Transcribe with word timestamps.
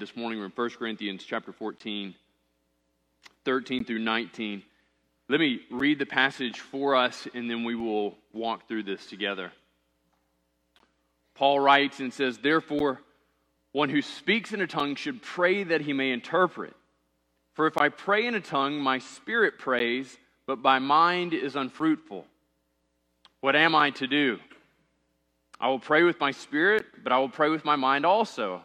this 0.00 0.16
morning. 0.16 0.38
We're 0.38 0.46
in 0.46 0.52
1 0.52 0.70
Corinthians 0.70 1.22
chapter 1.26 1.52
14, 1.52 2.14
13 3.44 3.84
through 3.84 3.98
19. 3.98 4.62
Let 5.28 5.40
me 5.40 5.60
read 5.70 5.98
the 5.98 6.06
passage 6.06 6.58
for 6.58 6.96
us, 6.96 7.28
and 7.34 7.50
then 7.50 7.64
we 7.64 7.74
will 7.74 8.16
walk 8.32 8.66
through 8.66 8.84
this 8.84 9.04
together. 9.04 9.52
Paul 11.34 11.60
writes 11.60 12.00
and 12.00 12.14
says, 12.14 12.38
Therefore, 12.38 13.02
one 13.72 13.90
who 13.90 14.00
speaks 14.00 14.54
in 14.54 14.62
a 14.62 14.66
tongue 14.66 14.94
should 14.94 15.20
pray 15.20 15.64
that 15.64 15.82
he 15.82 15.92
may 15.92 16.12
interpret. 16.12 16.74
For 17.52 17.66
if 17.66 17.76
I 17.76 17.90
pray 17.90 18.26
in 18.26 18.34
a 18.34 18.40
tongue, 18.40 18.80
my 18.80 19.00
spirit 19.00 19.58
prays, 19.58 20.16
but 20.46 20.60
my 20.60 20.78
mind 20.78 21.34
is 21.34 21.56
unfruitful. 21.56 22.24
What 23.42 23.54
am 23.54 23.74
I 23.74 23.90
to 23.90 24.06
do? 24.06 24.38
I 25.60 25.68
will 25.68 25.78
pray 25.78 26.04
with 26.04 26.18
my 26.20 26.30
spirit, 26.30 26.86
but 27.04 27.12
I 27.12 27.18
will 27.18 27.28
pray 27.28 27.50
with 27.50 27.66
my 27.66 27.76
mind 27.76 28.06
also. 28.06 28.64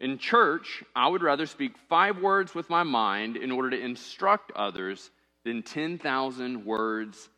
in 0.00 0.18
church, 0.18 0.84
I 0.94 1.08
would 1.08 1.22
rather 1.22 1.46
speak 1.46 1.72
five 1.88 2.18
words 2.18 2.54
with 2.54 2.70
my 2.70 2.82
mind 2.82 3.36
in 3.36 3.50
order 3.50 3.70
to 3.70 3.80
instruct 3.80 4.52
others 4.52 5.10
than 5.44 5.62
10,000 5.62 6.64
words 6.64 7.28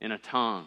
in 0.00 0.12
a 0.12 0.18
tongue. 0.18 0.66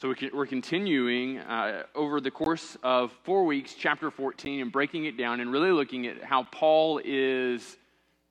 So 0.00 0.12
we're 0.34 0.46
continuing 0.46 1.38
uh, 1.38 1.84
over 1.94 2.20
the 2.20 2.30
course 2.30 2.76
of 2.82 3.12
four 3.24 3.46
weeks, 3.46 3.74
chapter 3.78 4.10
14, 4.10 4.60
and 4.60 4.70
breaking 4.70 5.06
it 5.06 5.16
down 5.16 5.40
and 5.40 5.50
really 5.50 5.70
looking 5.70 6.06
at 6.06 6.22
how 6.22 6.42
Paul 6.42 7.00
is 7.02 7.76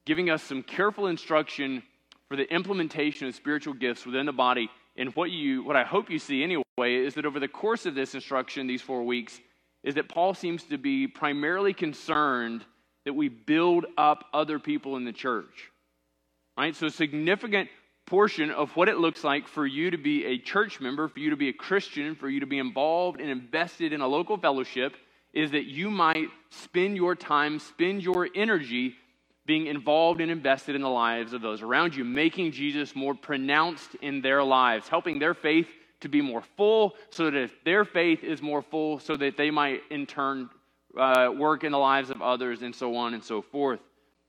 giving 0.06 0.30
us 0.30 0.44
some 0.44 0.61
careful 0.61 1.08
instruction 1.08 1.81
for 2.28 2.36
the 2.36 2.44
implementation 2.53 3.28
of 3.28 3.33
spiritual 3.33 3.73
gifts 3.73 4.06
within 4.06 4.28
the 4.28 4.31
body. 4.31 4.69
And 4.95 5.09
what, 5.16 5.31
you, 5.31 5.63
what 5.63 5.75
I 5.75 5.83
hope 5.83 6.11
you 6.11 6.19
see 6.19 6.44
anyway 6.44 6.63
is 6.80 7.16
that 7.16 7.25
over 7.25 7.39
the 7.39 7.47
course 7.47 7.88
of 7.88 7.95
this 7.95 8.13
instruction, 8.13 8.67
these 8.67 8.83
four 8.83 9.03
weeks, 9.03 9.39
is 9.86 9.95
that 9.95 10.09
Paul 10.09 10.33
seems 10.33 10.64
to 10.64 10.78
be 10.78 11.08
primarily 11.08 11.72
concerned 11.72 12.66
that 13.05 13.14
we 13.14 13.30
build 13.30 13.86
up 13.97 14.25
other 14.33 14.58
people 14.58 14.97
in 14.97 15.05
the 15.05 15.14
church. 15.14 15.72
Right? 16.58 16.75
So, 16.75 16.88
a 16.88 16.91
significant 16.91 17.69
portion 18.08 18.50
of 18.50 18.75
what 18.75 18.89
it 18.89 18.97
looks 18.97 19.23
like 19.23 19.47
for 19.47 19.66
you 19.66 19.91
to 19.91 19.97
be 19.97 20.25
a 20.25 20.39
church 20.39 20.81
member, 20.81 21.08
for 21.08 21.19
you 21.19 21.30
to 21.30 21.36
be 21.36 21.50
a 21.50 21.53
Christian, 21.53 22.16
for 22.16 22.28
you 22.28 22.39
to 22.39 22.45
be 22.47 22.58
involved 22.58 23.22
and 23.22 23.30
invested 23.30 23.94
in 23.94 24.02
a 24.02 24.08
local 24.08 24.38
fellowship 24.38 24.95
is 25.33 25.52
that 25.52 25.66
you 25.66 25.91
might 25.91 26.30
spend 26.50 26.95
your 26.95 27.13
time, 27.13 27.59
spend 27.59 28.02
your 28.02 28.28
energy 28.33 28.95
being 29.45 29.67
involved 29.67 30.22
and 30.22 30.31
invested 30.31 30.75
in 30.75 30.81
the 30.81 30.89
lives 30.89 31.33
of 31.33 31.41
those 31.41 31.61
around 31.61 31.95
you, 31.95 32.03
making 32.03 32.52
Jesus 32.52 32.95
more 32.95 33.13
pronounced 33.13 33.95
in 34.02 34.22
their 34.22 34.44
lives, 34.44 34.88
helping 34.88 35.19
their 35.19 35.36
faith 35.36 35.67
to 36.06 36.09
be 36.09 36.22
more 36.22 36.44
full, 36.56 36.95
so 37.09 37.25
that 37.25 37.36
if 37.36 37.64
their 37.64 37.84
faith 37.84 38.23
is 38.23 38.39
more 38.39 38.61
full, 38.61 39.00
so 39.00 39.16
that 39.17 39.38
they 39.38 39.50
might 39.50 39.81
in 39.89 40.06
turn 40.06 40.50
uh, 40.95 41.31
work 41.36 41.64
in 41.64 41.72
the 41.72 41.80
lives 41.80 42.12
of 42.12 42.22
others, 42.22 42.62
and 42.62 42.73
so 42.73 42.95
on 42.95 43.16
and 43.16 43.23
so 43.23 43.42
forth. 43.42 43.80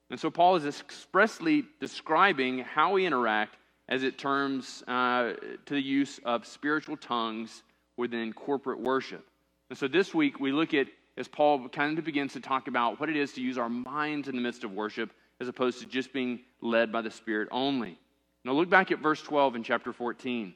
And 0.08 0.18
so 0.18 0.30
Paul 0.30 0.56
is 0.56 0.64
expressly 0.64 1.64
describing 1.78 2.60
how 2.60 2.94
we 2.94 3.04
interact 3.04 3.56
as 3.90 4.04
it 4.04 4.16
turns 4.16 4.82
uh, 4.88 5.34
to 5.66 5.74
the 5.74 5.80
use 5.80 6.18
of 6.24 6.46
spiritual 6.46 6.96
tongues 6.96 7.62
within 7.98 8.32
corporate 8.32 8.80
worship. 8.80 9.24
And 9.68 9.78
so 9.78 9.86
this 9.86 10.14
week 10.14 10.40
we 10.40 10.52
look 10.52 10.72
at, 10.72 10.86
as 11.18 11.28
Paul 11.28 11.68
kind 11.68 11.98
of 11.98 12.04
begins 12.04 12.32
to 12.32 12.40
talk 12.40 12.68
about 12.68 12.98
what 12.98 13.10
it 13.10 13.16
is 13.16 13.32
to 13.34 13.42
use 13.42 13.58
our 13.58 13.68
minds 13.68 14.28
in 14.28 14.34
the 14.34 14.42
midst 14.42 14.64
of 14.64 14.72
worship 14.72 15.10
as 15.40 15.48
opposed 15.48 15.80
to 15.80 15.86
just 15.86 16.12
being 16.14 16.40
led 16.62 16.90
by 16.90 17.02
the 17.02 17.10
Spirit 17.10 17.48
only. 17.50 17.98
Now 18.44 18.52
look 18.52 18.70
back 18.70 18.90
at 18.92 19.00
verse 19.00 19.20
12 19.22 19.56
in 19.56 19.62
chapter 19.62 19.92
14. 19.92 20.54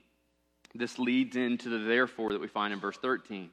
This 0.75 0.99
leads 0.99 1.37
into 1.37 1.69
the 1.69 1.79
therefore 1.79 2.31
that 2.31 2.41
we 2.41 2.47
find 2.47 2.73
in 2.73 2.81
verse 2.81 2.97
13. 2.97 3.51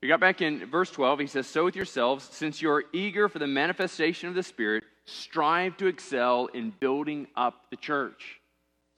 We 0.00 0.08
got 0.08 0.20
back 0.20 0.40
in 0.40 0.66
verse 0.66 0.90
12. 0.90 1.20
He 1.20 1.26
says, 1.26 1.46
So 1.46 1.64
with 1.64 1.76
yourselves, 1.76 2.28
since 2.32 2.60
you 2.60 2.70
are 2.70 2.84
eager 2.92 3.28
for 3.28 3.38
the 3.38 3.46
manifestation 3.46 4.28
of 4.28 4.34
the 4.34 4.42
Spirit, 4.42 4.84
strive 5.04 5.76
to 5.78 5.86
excel 5.86 6.46
in 6.46 6.72
building 6.80 7.26
up 7.36 7.70
the 7.70 7.76
church. 7.76 8.40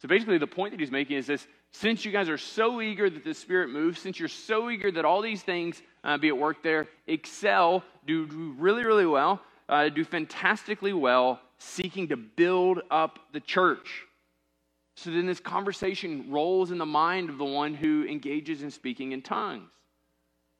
So 0.00 0.08
basically, 0.08 0.38
the 0.38 0.46
point 0.46 0.72
that 0.72 0.80
he's 0.80 0.90
making 0.90 1.16
is 1.16 1.26
this 1.26 1.46
since 1.72 2.04
you 2.04 2.12
guys 2.12 2.28
are 2.28 2.38
so 2.38 2.80
eager 2.80 3.10
that 3.10 3.24
the 3.24 3.34
Spirit 3.34 3.68
moves, 3.68 4.00
since 4.00 4.18
you're 4.18 4.28
so 4.28 4.70
eager 4.70 4.92
that 4.92 5.04
all 5.04 5.20
these 5.20 5.42
things 5.42 5.82
uh, 6.04 6.16
be 6.16 6.28
at 6.28 6.38
work 6.38 6.62
there, 6.62 6.86
excel, 7.06 7.82
do, 8.06 8.26
do 8.26 8.54
really, 8.58 8.84
really 8.84 9.06
well, 9.06 9.40
uh, 9.68 9.88
do 9.88 10.04
fantastically 10.04 10.92
well, 10.92 11.40
seeking 11.58 12.08
to 12.08 12.16
build 12.16 12.80
up 12.90 13.18
the 13.32 13.40
church. 13.40 14.04
So 14.96 15.10
then 15.10 15.26
this 15.26 15.40
conversation 15.40 16.30
rolls 16.30 16.70
in 16.70 16.78
the 16.78 16.86
mind 16.86 17.28
of 17.28 17.38
the 17.38 17.44
one 17.44 17.74
who 17.74 18.04
engages 18.04 18.62
in 18.62 18.70
speaking 18.70 19.12
in 19.12 19.22
tongues. 19.22 19.68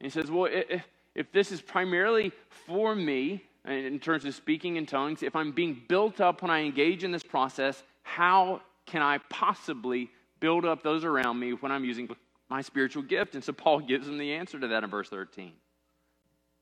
And 0.01 0.07
he 0.07 0.11
says, 0.11 0.31
Well, 0.31 0.51
if, 0.51 0.83
if 1.15 1.33
this 1.33 1.53
is 1.53 1.61
primarily 1.61 2.33
for 2.67 2.95
me 2.95 3.43
in 3.65 3.99
terms 4.01 4.25
of 4.25 4.35
speaking 4.35 4.77
in 4.77 4.87
tongues, 4.87 5.23
if 5.23 5.37
I'm 5.37 5.53
being 5.53 5.83
built 5.89 6.21
up 6.21 6.43
when 6.43 6.51
I 6.51 6.61
engage 6.61 7.05
in 7.05 7.13
this 7.13 7.23
process, 7.23 7.83
how 8.03 8.61
can 8.87 9.03
I 9.03 9.19
possibly 9.31 10.11
build 10.41 10.65
up 10.65 10.83
those 10.83 11.05
around 11.05 11.39
me 11.39 11.53
when 11.53 11.73
I'm 11.73 11.85
using 11.85 12.09
my 12.51 12.61
spiritual 12.61 13.03
gift? 13.03 13.35
And 13.35 13.45
so 13.45 13.53
Paul 13.53 13.81
gives 13.89 14.07
them 14.07 14.19
the 14.19 14.33
answer 14.33 14.59
to 14.59 14.69
that 14.69 14.85
in 14.85 14.91
verse 14.91 15.09
13. 15.09 15.53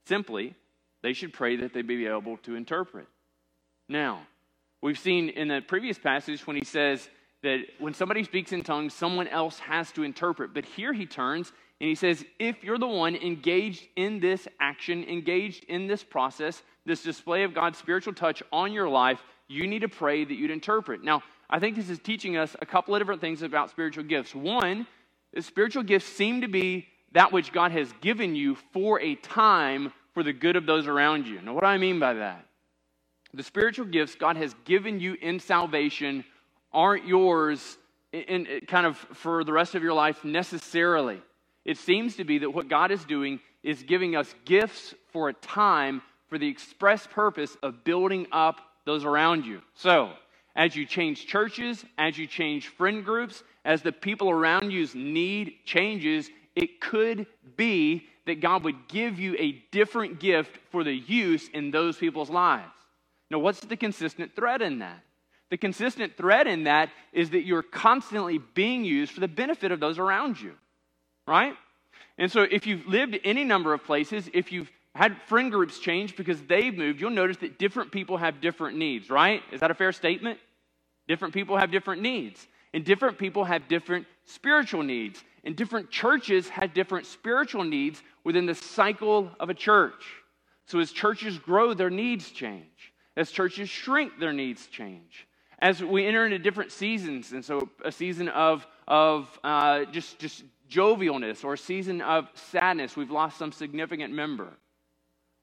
Simply, 0.06 0.55
they 1.03 1.12
should 1.12 1.32
pray 1.32 1.56
that 1.56 1.72
they 1.72 1.82
be 1.82 2.06
able 2.06 2.37
to 2.38 2.55
interpret. 2.55 3.06
Now, 3.88 4.27
we've 4.81 4.99
seen 4.99 5.31
in 5.31 5.49
the 5.49 5.61
previous 5.61 5.99
passage 5.99 6.47
when 6.47 6.56
he 6.56 6.65
says, 6.65 7.09
that 7.42 7.60
when 7.78 7.92
somebody 7.92 8.25
speaks 8.25 8.53
in 8.53 8.62
tongues, 8.62 8.94
someone 8.94 9.28
else 9.28 9.58
has 9.58 9.91
to 9.92 10.03
interpret. 10.03 10.54
But 10.54 10.64
here 10.64 10.92
he 10.92 11.06
turns 11.06 11.53
and 11.80 11.88
he 11.88 11.94
says, 11.97 12.25
if 12.38 12.62
you're 12.62 12.78
the 12.78 12.86
one 12.86 13.16
engaged 13.16 13.88
in 13.97 14.20
this 14.20 14.47
action, 14.60 15.03
engaged 15.04 15.64
in 15.64 15.88
this 15.88 16.04
process, 16.04 16.62
this 16.86 17.02
display 17.02 17.42
of 17.42 17.54
God's 17.54 17.78
spiritual 17.78 18.14
touch 18.14 18.42
on 18.52 18.72
your 18.72 18.88
life, 18.88 19.20
you 19.48 19.66
need 19.66 19.81
to 19.81 19.88
pray 19.88 20.25
that 20.25 20.34
you'd 20.34 20.52
interpret. 20.52 21.02
Now, 21.02 21.22
I 21.50 21.58
think 21.58 21.75
this 21.75 21.91
is 21.91 21.98
teaching 21.98 22.36
us 22.36 22.54
a 22.62 22.66
couple 22.66 22.94
of 22.94 23.00
different 23.00 23.20
things 23.20 23.42
about 23.42 23.70
spiritual 23.70 24.04
gifts. 24.04 24.34
One, 24.34 24.86
the 25.34 25.42
spiritual 25.42 25.82
gifts 25.82 26.06
seem 26.06 26.41
to 26.42 26.48
be 26.48 26.86
that 27.12 27.32
which 27.32 27.52
God 27.52 27.72
has 27.72 27.92
given 28.00 28.36
you 28.36 28.56
for 28.72 29.00
a 29.00 29.16
time 29.16 29.92
for 30.14 30.22
the 30.22 30.32
good 30.32 30.56
of 30.56 30.66
those 30.66 30.86
around 30.86 31.26
you. 31.26 31.41
Now, 31.42 31.54
what 31.54 31.62
do 31.62 31.66
I 31.66 31.78
mean 31.78 31.98
by 31.98 32.14
that? 32.14 32.47
The 33.34 33.42
spiritual 33.42 33.86
gifts 33.86 34.14
God 34.14 34.36
has 34.36 34.54
given 34.64 35.00
you 35.00 35.14
in 35.20 35.41
salvation 35.41 36.25
aren't 36.72 37.06
yours 37.06 37.78
in, 38.12 38.47
in, 38.47 38.66
kind 38.66 38.87
of 38.87 38.97
for 38.97 39.44
the 39.44 39.53
rest 39.53 39.75
of 39.75 39.83
your 39.83 39.94
life 39.94 40.25
necessarily. 40.25 41.21
It 41.65 41.78
seems 41.78 42.16
to 42.16 42.25
be 42.25 42.38
that 42.38 42.50
what 42.50 42.69
God 42.69 42.91
is 42.91 43.05
doing 43.05 43.41
is 43.62 43.83
giving 43.83 44.16
us 44.16 44.34
gifts 44.44 44.94
for 45.12 45.28
a 45.28 45.32
time 45.32 46.03
for 46.28 46.38
the 46.38 46.49
express 46.49 47.06
purpose 47.06 47.56
of 47.62 47.84
building 47.84 48.27
up 48.32 48.61
those 48.84 49.05
around 49.05 49.44
you. 49.44 49.62
So, 49.75 50.12
as 50.55 50.77
you 50.77 50.84
change 50.84 51.27
churches, 51.27 51.84
as 51.97 52.19
you 52.19 52.27
change 52.27 52.69
friend 52.69 53.05
groups, 53.05 53.43
as 53.65 53.82
the 53.82 53.93
people 53.93 54.28
around 54.28 54.71
you's 54.71 54.94
need 54.94 55.55
changes, 55.65 56.28
it 56.55 56.81
could 56.81 57.27
be 57.56 58.06
that 58.27 58.41
God 58.41 58.65
would 58.65 58.88
give 58.88 59.19
you 59.19 59.37
a 59.38 59.62
different 59.71 60.21
gift 60.21 60.59
for 60.71 60.84
the 60.84 60.93
use 60.93 61.49
in 61.49 61.71
those 61.71 61.97
people's 61.97 62.31
lives. 62.31 62.72
Now, 63.31 63.38
what's 63.38 63.61
the 63.61 63.77
consistent 63.77 64.37
thread 64.37 64.62
in 64.62 64.81
that? 64.81 65.03
The 65.52 65.58
consistent 65.58 66.16
thread 66.16 66.46
in 66.46 66.64
that 66.64 66.88
is 67.12 67.28
that 67.28 67.44
you're 67.44 67.62
constantly 67.62 68.38
being 68.38 68.87
used 68.87 69.12
for 69.12 69.20
the 69.20 69.28
benefit 69.28 69.70
of 69.70 69.81
those 69.81 69.99
around 69.99 70.40
you, 70.40 70.54
right? 71.28 71.52
And 72.16 72.32
so 72.32 72.46
if 72.50 72.66
you've 72.66 72.87
lived 72.87 73.19
any 73.22 73.44
number 73.44 73.75
of 73.75 73.84
places, 73.84 74.31
if 74.32 74.50
you've 74.50 74.70
had 74.94 75.14
friend 75.28 75.52
groups 75.52 75.78
change 75.78 76.16
because 76.16 76.40
they've 76.44 76.75
moved, 76.75 77.02
you'll 77.02 77.10
notice 77.10 77.37
that 77.37 77.58
different 77.58 77.93
people 77.93 78.16
have 78.16 78.40
different 78.40 78.78
needs, 78.78 79.10
right? 79.10 79.43
Is 79.52 79.60
that 79.60 79.70
a 79.70 79.75
fair 79.75 79.93
statement? 79.93 80.38
Different 81.06 81.34
people 81.34 81.58
have 81.58 81.70
different 81.70 82.00
needs, 82.00 82.46
and 82.72 82.82
different 82.82 83.19
people 83.19 83.44
have 83.44 83.69
different 83.69 84.06
spiritual 84.25 84.82
needs, 84.82 85.22
and 85.44 85.55
different 85.55 85.90
churches 85.90 86.48
have 86.48 86.72
different 86.72 87.05
spiritual 87.05 87.64
needs 87.64 88.02
within 88.25 88.46
the 88.46 88.55
cycle 88.55 89.31
of 89.38 89.50
a 89.50 89.55
church. 89.55 90.02
So 90.64 90.78
as 90.78 90.93
churches 90.93 91.38
grow, 91.38 91.75
their 91.75 91.90
needs 91.90 92.31
change. 92.31 92.94
As 93.19 93.31
churches 93.31 93.69
shrink, 93.69 94.19
their 94.19 94.32
needs 94.32 94.66
change 94.69 95.26
as 95.62 95.81
we 95.81 96.05
enter 96.05 96.25
into 96.25 96.41
different 96.41 96.73
seasons, 96.73 97.31
and 97.32 97.44
so 97.44 97.70
a 97.85 97.93
season 97.93 98.29
of, 98.31 98.67
of 98.88 99.38
uh, 99.44 99.85
just, 99.87 100.19
just 100.19 100.43
jovialness 100.69 101.44
or 101.44 101.55
a 101.55 101.59
season 101.59 102.00
of 102.00 102.29
sadness, 102.35 102.97
we've 102.97 103.12
lost 103.12 103.38
some 103.38 103.53
significant 103.53 104.12
member. 104.12 104.49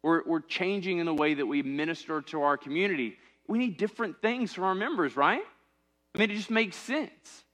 We're, 0.04 0.24
we're 0.26 0.42
changing 0.42 1.00
in 1.00 1.06
the 1.06 1.14
way 1.14 1.36
that 1.36 1.46
we 1.46 1.64
minister 1.64 2.22
to 2.22 2.42
our 2.42 2.58
community. 2.58 3.18
We 3.48 3.60
need 3.60 3.78
different 3.78 4.22
things 4.22 4.54
from 4.54 4.66
our 4.66 4.76
members, 4.76 5.16
right? 5.16 5.42
I 6.14 6.18
mean, 6.18 6.30
it 6.30 6.36
just 6.36 6.52
makes 6.52 6.76
sense. 6.76 7.46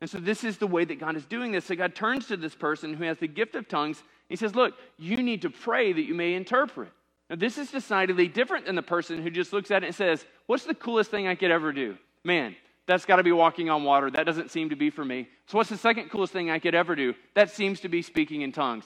And 0.00 0.10
so, 0.10 0.18
this 0.18 0.42
is 0.42 0.58
the 0.58 0.66
way 0.66 0.84
that 0.84 0.98
God 0.98 1.16
is 1.16 1.24
doing 1.24 1.52
this. 1.52 1.66
So, 1.66 1.76
God 1.76 1.94
turns 1.94 2.26
to 2.28 2.36
this 2.36 2.54
person 2.54 2.94
who 2.94 3.04
has 3.04 3.18
the 3.18 3.26
gift 3.26 3.56
of 3.56 3.68
tongues. 3.68 4.02
He 4.28 4.36
says, 4.36 4.54
Look, 4.54 4.74
you 4.96 5.16
need 5.22 5.42
to 5.42 5.50
pray 5.50 5.92
that 5.92 6.02
you 6.02 6.14
may 6.14 6.34
interpret. 6.34 6.90
Now, 7.28 7.36
this 7.36 7.58
is 7.58 7.72
decidedly 7.72 8.28
different 8.28 8.66
than 8.66 8.76
the 8.76 8.82
person 8.82 9.20
who 9.22 9.30
just 9.30 9.52
looks 9.52 9.72
at 9.72 9.82
it 9.82 9.86
and 9.86 9.94
says, 9.94 10.24
What's 10.46 10.64
the 10.64 10.74
coolest 10.74 11.10
thing 11.10 11.26
I 11.26 11.34
could 11.34 11.50
ever 11.50 11.72
do? 11.72 11.98
Man, 12.24 12.56
that's 12.86 13.04
got 13.04 13.16
to 13.16 13.22
be 13.22 13.32
walking 13.32 13.70
on 13.70 13.84
water. 13.84 14.10
That 14.10 14.24
doesn't 14.24 14.50
seem 14.50 14.70
to 14.70 14.76
be 14.76 14.90
for 14.90 15.04
me. 15.04 15.28
So, 15.46 15.58
what's 15.58 15.70
the 15.70 15.76
second 15.76 16.10
coolest 16.10 16.32
thing 16.32 16.50
I 16.50 16.58
could 16.58 16.74
ever 16.74 16.96
do? 16.96 17.14
That 17.34 17.50
seems 17.50 17.80
to 17.80 17.88
be 17.88 18.02
speaking 18.02 18.42
in 18.42 18.52
tongues. 18.52 18.84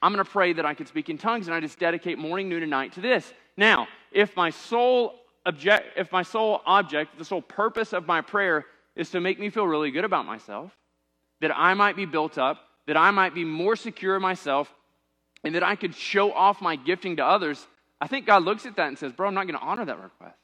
I'm 0.00 0.12
going 0.12 0.24
to 0.24 0.30
pray 0.30 0.52
that 0.52 0.64
I 0.64 0.74
can 0.74 0.86
speak 0.86 1.08
in 1.08 1.18
tongues, 1.18 1.48
and 1.48 1.54
I 1.54 1.60
just 1.60 1.78
dedicate 1.78 2.18
morning, 2.18 2.48
noon, 2.48 2.62
and 2.62 2.70
night 2.70 2.92
to 2.92 3.00
this. 3.00 3.32
Now, 3.56 3.88
if 4.12 4.36
my 4.36 4.50
sole 4.50 5.14
object, 5.44 5.98
if 5.98 6.12
my 6.12 6.22
sole 6.22 6.60
object, 6.66 7.18
the 7.18 7.24
sole 7.24 7.42
purpose 7.42 7.92
of 7.92 8.06
my 8.06 8.20
prayer 8.20 8.66
is 8.94 9.10
to 9.10 9.20
make 9.20 9.40
me 9.40 9.50
feel 9.50 9.66
really 9.66 9.90
good 9.90 10.04
about 10.04 10.26
myself, 10.26 10.76
that 11.40 11.56
I 11.56 11.74
might 11.74 11.96
be 11.96 12.04
built 12.04 12.38
up, 12.38 12.58
that 12.86 12.96
I 12.96 13.10
might 13.10 13.34
be 13.34 13.44
more 13.44 13.76
secure 13.76 14.16
in 14.16 14.22
myself, 14.22 14.72
and 15.42 15.54
that 15.54 15.62
I 15.62 15.74
could 15.76 15.94
show 15.94 16.32
off 16.32 16.60
my 16.60 16.76
gifting 16.76 17.16
to 17.16 17.24
others, 17.24 17.66
I 18.00 18.06
think 18.06 18.26
God 18.26 18.44
looks 18.44 18.66
at 18.66 18.76
that 18.76 18.88
and 18.88 18.98
says, 18.98 19.12
Bro, 19.12 19.28
I'm 19.28 19.34
not 19.34 19.46
going 19.46 19.58
to 19.58 19.64
honor 19.64 19.84
that 19.84 20.00
request. 20.00 20.37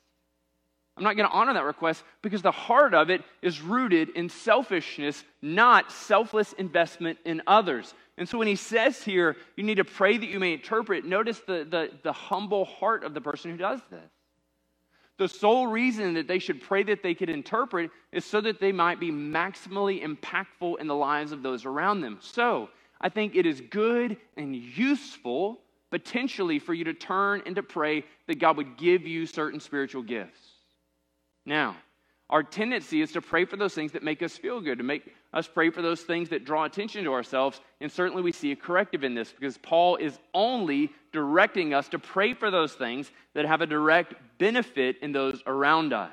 I'm 0.96 1.02
not 1.02 1.16
going 1.16 1.28
to 1.28 1.34
honor 1.34 1.54
that 1.54 1.64
request 1.64 2.04
because 2.22 2.42
the 2.42 2.52
heart 2.52 2.94
of 2.94 3.10
it 3.10 3.22
is 3.42 3.60
rooted 3.60 4.10
in 4.10 4.28
selfishness, 4.28 5.24
not 5.42 5.90
selfless 5.90 6.52
investment 6.52 7.18
in 7.24 7.42
others. 7.48 7.94
And 8.16 8.28
so 8.28 8.38
when 8.38 8.46
he 8.46 8.54
says 8.54 9.02
here, 9.02 9.36
you 9.56 9.64
need 9.64 9.76
to 9.76 9.84
pray 9.84 10.16
that 10.16 10.28
you 10.28 10.38
may 10.38 10.52
interpret, 10.52 11.04
notice 11.04 11.40
the, 11.40 11.66
the, 11.68 11.90
the 12.04 12.12
humble 12.12 12.64
heart 12.64 13.02
of 13.02 13.12
the 13.12 13.20
person 13.20 13.50
who 13.50 13.56
does 13.56 13.80
this. 13.90 14.08
The 15.16 15.28
sole 15.28 15.66
reason 15.66 16.14
that 16.14 16.28
they 16.28 16.38
should 16.38 16.60
pray 16.60 16.84
that 16.84 17.02
they 17.02 17.14
could 17.14 17.28
interpret 17.28 17.90
is 18.12 18.24
so 18.24 18.40
that 18.40 18.60
they 18.60 18.72
might 18.72 19.00
be 19.00 19.10
maximally 19.10 20.02
impactful 20.02 20.80
in 20.80 20.86
the 20.86 20.94
lives 20.94 21.32
of 21.32 21.42
those 21.42 21.64
around 21.64 22.00
them. 22.02 22.18
So 22.20 22.68
I 23.00 23.08
think 23.08 23.34
it 23.34 23.46
is 23.46 23.60
good 23.60 24.16
and 24.36 24.54
useful 24.54 25.60
potentially 25.90 26.58
for 26.58 26.74
you 26.74 26.84
to 26.84 26.94
turn 26.94 27.42
and 27.46 27.54
to 27.54 27.62
pray 27.62 28.04
that 28.26 28.40
God 28.40 28.56
would 28.56 28.76
give 28.76 29.06
you 29.06 29.26
certain 29.26 29.60
spiritual 29.60 30.02
gifts. 30.02 30.53
Now, 31.46 31.76
our 32.30 32.42
tendency 32.42 33.02
is 33.02 33.12
to 33.12 33.20
pray 33.20 33.44
for 33.44 33.56
those 33.56 33.74
things 33.74 33.92
that 33.92 34.02
make 34.02 34.22
us 34.22 34.36
feel 34.36 34.60
good, 34.60 34.78
to 34.78 34.84
make 34.84 35.14
us 35.32 35.46
pray 35.46 35.70
for 35.70 35.82
those 35.82 36.00
things 36.00 36.30
that 36.30 36.44
draw 36.44 36.64
attention 36.64 37.04
to 37.04 37.12
ourselves. 37.12 37.60
And 37.80 37.92
certainly 37.92 38.22
we 38.22 38.32
see 38.32 38.50
a 38.52 38.56
corrective 38.56 39.04
in 39.04 39.14
this 39.14 39.30
because 39.30 39.58
Paul 39.58 39.96
is 39.96 40.18
only 40.32 40.90
directing 41.12 41.74
us 41.74 41.88
to 41.88 41.98
pray 41.98 42.32
for 42.32 42.50
those 42.50 42.72
things 42.72 43.10
that 43.34 43.44
have 43.44 43.60
a 43.60 43.66
direct 43.66 44.14
benefit 44.38 44.96
in 45.02 45.12
those 45.12 45.42
around 45.46 45.92
us. 45.92 46.10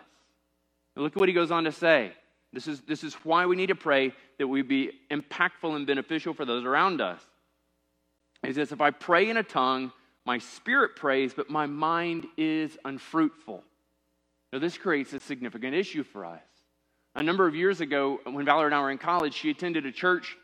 And 0.95 1.03
look 1.03 1.15
at 1.15 1.19
what 1.19 1.29
he 1.29 1.33
goes 1.33 1.51
on 1.51 1.63
to 1.63 1.71
say. 1.71 2.11
This 2.51 2.67
is, 2.67 2.81
this 2.81 3.05
is 3.05 3.13
why 3.23 3.45
we 3.45 3.55
need 3.55 3.67
to 3.67 3.75
pray 3.75 4.13
that 4.37 4.47
we 4.47 4.61
be 4.61 4.91
impactful 5.09 5.75
and 5.75 5.87
beneficial 5.87 6.33
for 6.33 6.43
those 6.43 6.65
around 6.65 6.99
us. 6.99 7.21
He 8.45 8.51
says, 8.51 8.73
If 8.73 8.81
I 8.81 8.91
pray 8.91 9.29
in 9.29 9.37
a 9.37 9.43
tongue, 9.43 9.93
my 10.25 10.39
spirit 10.39 10.97
prays, 10.97 11.33
but 11.33 11.49
my 11.49 11.65
mind 11.65 12.27
is 12.37 12.77
unfruitful. 12.83 13.63
Now, 14.53 14.59
this 14.59 14.77
creates 14.77 15.13
a 15.13 15.19
significant 15.19 15.75
issue 15.75 16.03
for 16.03 16.25
us. 16.25 16.41
A 17.15 17.23
number 17.23 17.47
of 17.47 17.55
years 17.55 17.81
ago, 17.81 18.19
when 18.25 18.45
Valerie 18.45 18.67
and 18.67 18.75
I 18.75 18.81
were 18.81 18.91
in 18.91 18.97
college, 18.97 19.33
she 19.33 19.49
attended 19.49 19.85
a 19.85 19.91
church 19.91 20.37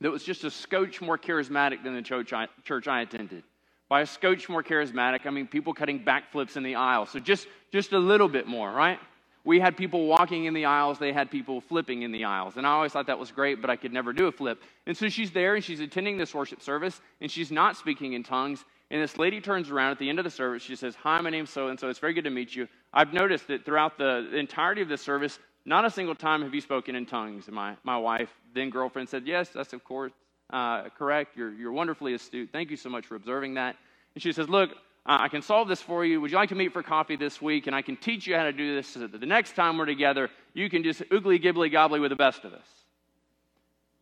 that 0.00 0.10
was 0.10 0.22
just 0.22 0.44
a 0.44 0.50
scotch 0.50 1.00
more 1.00 1.18
charismatic 1.18 1.82
than 1.82 1.94
the 1.94 2.02
church 2.02 2.32
I, 2.32 2.48
church 2.64 2.88
I 2.88 3.02
attended. 3.02 3.42
By 3.88 4.02
a 4.02 4.06
scotch 4.06 4.48
more 4.48 4.62
charismatic, 4.62 5.26
I 5.26 5.30
mean 5.30 5.46
people 5.46 5.74
cutting 5.74 6.04
backflips 6.04 6.56
in 6.56 6.62
the 6.62 6.76
aisle. 6.76 7.06
So 7.06 7.18
just, 7.18 7.48
just 7.72 7.92
a 7.92 7.98
little 7.98 8.28
bit 8.28 8.46
more, 8.46 8.70
right? 8.70 8.98
We 9.44 9.58
had 9.58 9.76
people 9.76 10.06
walking 10.06 10.44
in 10.44 10.54
the 10.54 10.66
aisles, 10.66 10.98
they 10.98 11.12
had 11.12 11.30
people 11.30 11.60
flipping 11.60 12.02
in 12.02 12.12
the 12.12 12.24
aisles. 12.24 12.56
And 12.56 12.66
I 12.66 12.70
always 12.70 12.92
thought 12.92 13.06
that 13.06 13.18
was 13.18 13.32
great, 13.32 13.60
but 13.60 13.70
I 13.70 13.76
could 13.76 13.92
never 13.92 14.12
do 14.12 14.26
a 14.26 14.32
flip. 14.32 14.62
And 14.86 14.96
so 14.96 15.08
she's 15.08 15.30
there 15.30 15.54
and 15.54 15.64
she's 15.64 15.80
attending 15.80 16.18
this 16.18 16.34
worship 16.34 16.62
service 16.62 17.00
and 17.20 17.30
she's 17.30 17.50
not 17.50 17.76
speaking 17.76 18.12
in 18.12 18.22
tongues. 18.22 18.64
And 18.90 19.02
this 19.02 19.18
lady 19.18 19.40
turns 19.40 19.70
around 19.70 19.92
at 19.92 19.98
the 19.98 20.08
end 20.08 20.18
of 20.18 20.24
the 20.24 20.30
service. 20.30 20.62
She 20.62 20.76
says, 20.76 20.94
Hi, 20.96 21.20
my 21.20 21.30
name's 21.30 21.50
so 21.50 21.68
and 21.68 21.78
so. 21.78 21.88
It's 21.88 21.98
very 21.98 22.12
good 22.12 22.24
to 22.24 22.30
meet 22.30 22.54
you. 22.54 22.68
I've 22.92 23.12
noticed 23.12 23.46
that 23.48 23.64
throughout 23.64 23.98
the 23.98 24.36
entirety 24.36 24.82
of 24.82 24.88
the 24.88 24.96
service, 24.96 25.38
not 25.64 25.84
a 25.84 25.90
single 25.90 26.14
time 26.14 26.42
have 26.42 26.54
you 26.54 26.60
spoken 26.60 26.96
in 26.96 27.06
tongues. 27.06 27.46
And 27.46 27.54
my, 27.54 27.76
my 27.84 27.96
wife, 27.96 28.30
then 28.54 28.70
girlfriend, 28.70 29.08
said, 29.08 29.26
Yes, 29.26 29.50
that's 29.50 29.72
of 29.72 29.84
course 29.84 30.12
uh, 30.52 30.88
correct. 30.98 31.36
You're, 31.36 31.52
you're 31.52 31.72
wonderfully 31.72 32.14
astute. 32.14 32.50
Thank 32.52 32.70
you 32.70 32.76
so 32.76 32.88
much 32.88 33.06
for 33.06 33.14
observing 33.14 33.54
that. 33.54 33.76
And 34.14 34.22
she 34.22 34.32
says, 34.32 34.48
Look, 34.48 34.70
uh, 35.06 35.18
I 35.20 35.28
can 35.28 35.42
solve 35.42 35.68
this 35.68 35.80
for 35.80 36.04
you. 36.04 36.20
Would 36.20 36.30
you 36.30 36.36
like 36.36 36.48
to 36.50 36.54
meet 36.54 36.72
for 36.72 36.82
coffee 36.82 37.16
this 37.16 37.40
week? 37.40 37.66
And 37.66 37.76
I 37.76 37.82
can 37.82 37.96
teach 37.96 38.26
you 38.26 38.36
how 38.36 38.44
to 38.44 38.52
do 38.52 38.74
this 38.74 38.88
so 38.88 39.00
that 39.00 39.20
the 39.20 39.26
next 39.26 39.54
time 39.54 39.78
we're 39.78 39.86
together, 39.86 40.28
you 40.52 40.68
can 40.68 40.82
just 40.82 41.00
oogly 41.10 41.40
gibbly 41.40 41.70
gobbly 41.70 42.00
with 42.00 42.10
the 42.10 42.16
best 42.16 42.44
of 42.44 42.52
us. 42.52 42.66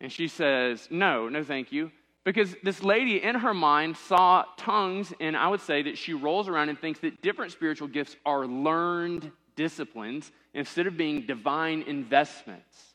And 0.01 0.11
she 0.11 0.27
says, 0.27 0.87
No, 0.89 1.29
no, 1.29 1.43
thank 1.43 1.71
you. 1.71 1.91
Because 2.29 2.55
this 2.61 2.83
lady 2.83 3.23
in 3.23 3.33
her 3.33 3.55
mind 3.55 3.97
saw 3.97 4.45
tongues, 4.55 5.11
and 5.19 5.35
I 5.35 5.47
would 5.47 5.61
say 5.61 5.81
that 5.81 5.97
she 5.97 6.13
rolls 6.13 6.47
around 6.47 6.69
and 6.69 6.77
thinks 6.77 6.99
that 6.99 7.23
different 7.23 7.51
spiritual 7.51 7.87
gifts 7.87 8.15
are 8.23 8.45
learned 8.45 9.31
disciplines 9.55 10.31
instead 10.53 10.85
of 10.85 10.95
being 10.95 11.25
divine 11.25 11.81
investments. 11.87 12.93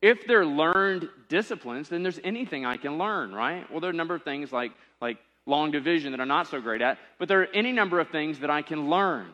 If 0.00 0.28
they're 0.28 0.46
learned 0.46 1.08
disciplines, 1.28 1.88
then 1.88 2.04
there's 2.04 2.20
anything 2.22 2.64
I 2.64 2.76
can 2.76 2.96
learn, 2.96 3.34
right? 3.34 3.68
Well, 3.72 3.80
there 3.80 3.90
are 3.90 3.92
a 3.92 3.96
number 3.96 4.14
of 4.14 4.22
things 4.22 4.52
like, 4.52 4.70
like 5.00 5.18
long 5.46 5.72
division 5.72 6.12
that 6.12 6.20
I'm 6.20 6.28
not 6.28 6.46
so 6.46 6.60
great 6.60 6.80
at, 6.80 6.96
but 7.18 7.26
there 7.26 7.40
are 7.40 7.48
any 7.52 7.72
number 7.72 7.98
of 7.98 8.10
things 8.10 8.38
that 8.38 8.50
I 8.50 8.62
can 8.62 8.88
learn. 8.88 9.32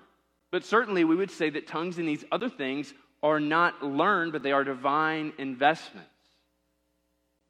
But 0.50 0.64
certainly 0.64 1.04
we 1.04 1.14
would 1.14 1.30
say 1.30 1.50
that 1.50 1.66
tongues 1.66 1.98
and 1.98 2.08
these 2.08 2.24
other 2.32 2.48
things 2.48 2.94
are 3.22 3.38
not 3.38 3.82
learned, 3.82 4.32
but 4.32 4.42
they 4.42 4.52
are 4.52 4.64
divine 4.64 5.34
investments. 5.36 6.08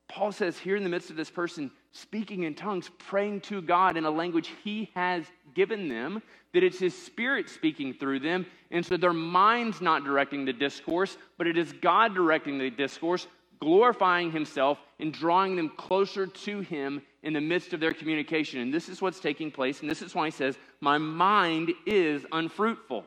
Paul 0.08 0.32
says 0.32 0.58
here 0.58 0.74
in 0.74 0.82
the 0.82 0.90
midst 0.90 1.08
of 1.08 1.16
this 1.16 1.30
person 1.30 1.70
speaking 1.92 2.42
in 2.44 2.54
tongues, 2.54 2.90
praying 2.98 3.42
to 3.42 3.60
God 3.62 3.96
in 3.96 4.04
a 4.04 4.10
language 4.10 4.50
he 4.64 4.90
has 4.94 5.24
given 5.54 5.88
them, 5.88 6.22
that 6.54 6.62
it's 6.62 6.78
his 6.78 7.00
spirit 7.00 7.48
speaking 7.48 7.94
through 7.94 8.20
them. 8.20 8.46
And 8.70 8.84
so 8.84 8.96
their 8.96 9.12
mind's 9.12 9.80
not 9.80 10.04
directing 10.04 10.44
the 10.44 10.52
discourse, 10.52 11.16
but 11.36 11.46
it 11.46 11.58
is 11.58 11.72
God 11.72 12.14
directing 12.14 12.58
the 12.58 12.70
discourse, 12.70 13.26
glorifying 13.60 14.32
himself 14.32 14.78
and 14.98 15.12
drawing 15.12 15.54
them 15.54 15.70
closer 15.76 16.26
to 16.26 16.60
him 16.60 17.02
in 17.22 17.34
the 17.34 17.40
midst 17.40 17.74
of 17.74 17.80
their 17.80 17.92
communication. 17.92 18.60
And 18.60 18.72
this 18.72 18.88
is 18.88 19.02
what's 19.02 19.20
taking 19.20 19.50
place. 19.50 19.80
And 19.80 19.90
this 19.90 20.02
is 20.02 20.14
why 20.14 20.26
he 20.26 20.30
says, 20.30 20.56
My 20.80 20.96
mind 20.98 21.72
is 21.86 22.24
unfruitful. 22.32 23.04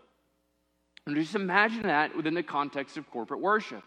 And 1.08 1.16
just 1.16 1.36
imagine 1.36 1.84
that 1.84 2.16
within 2.16 2.34
the 2.34 2.44
context 2.44 2.98
of 2.98 3.10
corporate 3.10 3.42
worship 3.42 3.84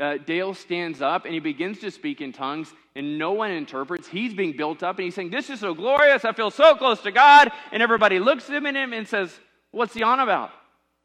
uh, 0.00 0.16
Dale 0.16 0.54
stands 0.54 1.02
up 1.02 1.26
and 1.26 1.34
he 1.34 1.40
begins 1.40 1.78
to 1.80 1.90
speak 1.90 2.22
in 2.22 2.32
tongues, 2.32 2.72
and 2.96 3.18
no 3.18 3.32
one 3.32 3.50
interprets. 3.50 4.08
He's 4.08 4.32
being 4.32 4.56
built 4.56 4.82
up 4.82 4.98
and 4.98 5.04
he's 5.04 5.14
saying, 5.14 5.30
This 5.30 5.50
is 5.50 5.60
so 5.60 5.74
glorious. 5.74 6.24
I 6.24 6.32
feel 6.32 6.50
so 6.50 6.74
close 6.74 7.00
to 7.02 7.12
God. 7.12 7.52
And 7.70 7.82
everybody 7.82 8.18
looks 8.18 8.48
at 8.48 8.64
him 8.64 8.92
and 8.92 9.06
says, 9.06 9.38
What's 9.70 9.94
he 9.94 10.02
on 10.02 10.20
about? 10.20 10.50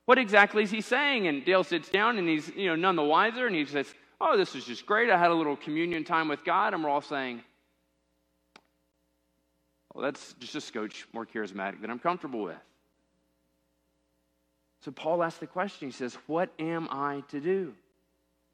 What 0.06 0.18
exactly 0.18 0.64
is 0.64 0.72
he 0.72 0.82
saying? 0.82 1.28
And 1.28 1.44
Dale 1.44 1.64
sits 1.64 1.90
down 1.90 2.18
and 2.18 2.28
he's 2.28 2.50
you 2.56 2.68
know, 2.68 2.76
none 2.76 2.96
the 2.96 3.04
wiser 3.04 3.46
and 3.46 3.56
he 3.56 3.66
says, 3.66 3.94
Oh, 4.22 4.38
this 4.38 4.56
is 4.56 4.66
just 4.66 4.86
great. 4.86 5.10
I 5.10 5.18
had 5.18 5.30
a 5.30 5.36
little 5.36 5.58
communion 5.58 6.04
time 6.04 6.28
with 6.28 6.44
God. 6.46 6.74
And 6.74 6.84
we're 6.84 6.90
all 6.90 7.02
saying, 7.02 7.42
Well, 9.94 10.04
that's 10.04 10.34
just 10.40 10.56
a 10.56 10.62
scotch 10.62 11.06
more 11.14 11.26
charismatic 11.26 11.82
than 11.82 11.92
I'm 11.92 12.00
comfortable 12.00 12.44
with. 12.44 12.58
So 14.82 14.92
Paul 14.92 15.22
asks 15.22 15.40
the 15.40 15.48
question. 15.48 15.90
He 15.90 15.92
says, 15.92 16.18
What 16.28 16.50
am 16.60 16.88
I 16.90 17.24
to 17.30 17.42
do? 17.42 17.74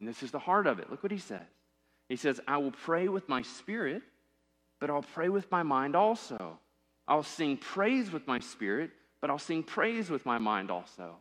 And 0.02 0.10
this 0.10 0.24
is 0.24 0.32
the 0.32 0.40
heart 0.40 0.66
of 0.66 0.80
it. 0.80 0.90
Look 0.90 1.04
what 1.04 1.12
he 1.12 1.20
says. 1.20 1.46
He 2.10 2.16
says, 2.16 2.42
I 2.48 2.58
will 2.58 2.72
pray 2.72 3.08
with 3.08 3.30
my 3.30 3.44
spirit, 3.44 4.02
but 4.80 4.90
I'll 4.90 5.04
pray 5.04 5.30
with 5.30 5.50
my 5.52 5.62
mind 5.62 5.96
also. 5.96 6.58
I'll 7.08 7.24
sing 7.24 7.56
praise 7.56 8.12
with 8.12 8.26
my 8.26 8.40
spirit, 8.40 8.90
but 9.22 9.30
I'll 9.30 9.38
sing 9.38 9.62
praise 9.62 10.10
with 10.10 10.26
my 10.26 10.40
mind 10.40 10.72
also. 10.72 11.18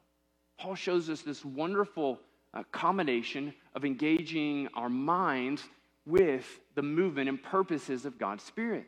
Paul 0.59 0.75
shows 0.75 1.11
us 1.11 1.21
this 1.21 1.45
wonderful 1.45 2.21
uh, 2.55 2.63
combination 2.73 3.53
of 3.75 3.85
engaging 3.85 4.69
our 4.75 4.89
minds 4.89 5.63
with 6.07 6.59
the 6.75 6.83
movement 6.83 7.29
and 7.29 7.43
purposes 7.43 8.07
of 8.07 8.19
God's 8.19 8.43
Spirit. 8.43 8.87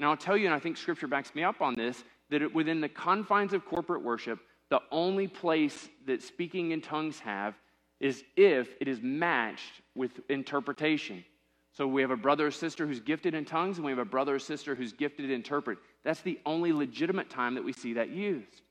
Now, 0.00 0.10
I'll 0.10 0.16
tell 0.16 0.36
you, 0.36 0.46
and 0.46 0.54
I 0.54 0.58
think 0.58 0.76
Scripture 0.76 1.06
backs 1.06 1.32
me 1.34 1.44
up 1.44 1.60
on 1.60 1.76
this, 1.76 2.02
that 2.30 2.42
it, 2.42 2.52
within 2.52 2.80
the 2.80 2.88
confines 2.88 3.52
of 3.52 3.64
corporate 3.64 4.02
worship, 4.02 4.40
the 4.68 4.80
only 4.90 5.28
place 5.28 5.88
that 6.06 6.22
speaking 6.22 6.72
in 6.72 6.80
tongues 6.80 7.20
have 7.20 7.54
is 8.00 8.24
if 8.36 8.74
it 8.80 8.88
is 8.88 9.00
matched 9.02 9.80
with 9.94 10.20
interpretation. 10.28 11.24
So 11.72 11.86
we 11.86 12.02
have 12.02 12.10
a 12.10 12.16
brother 12.16 12.46
or 12.46 12.50
sister 12.50 12.86
who's 12.86 13.00
gifted 13.00 13.34
in 13.34 13.44
tongues, 13.44 13.76
and 13.76 13.84
we 13.84 13.92
have 13.92 13.98
a 13.98 14.04
brother 14.04 14.36
or 14.36 14.38
sister 14.38 14.74
who's 14.74 14.92
gifted 14.92 15.28
to 15.28 15.34
interpret. 15.34 15.78
That's 16.02 16.20
the 16.20 16.38
only 16.46 16.72
legitimate 16.72 17.30
time 17.30 17.54
that 17.54 17.64
we 17.64 17.72
see 17.72 17.92
that 17.94 18.10
used. 18.10 18.62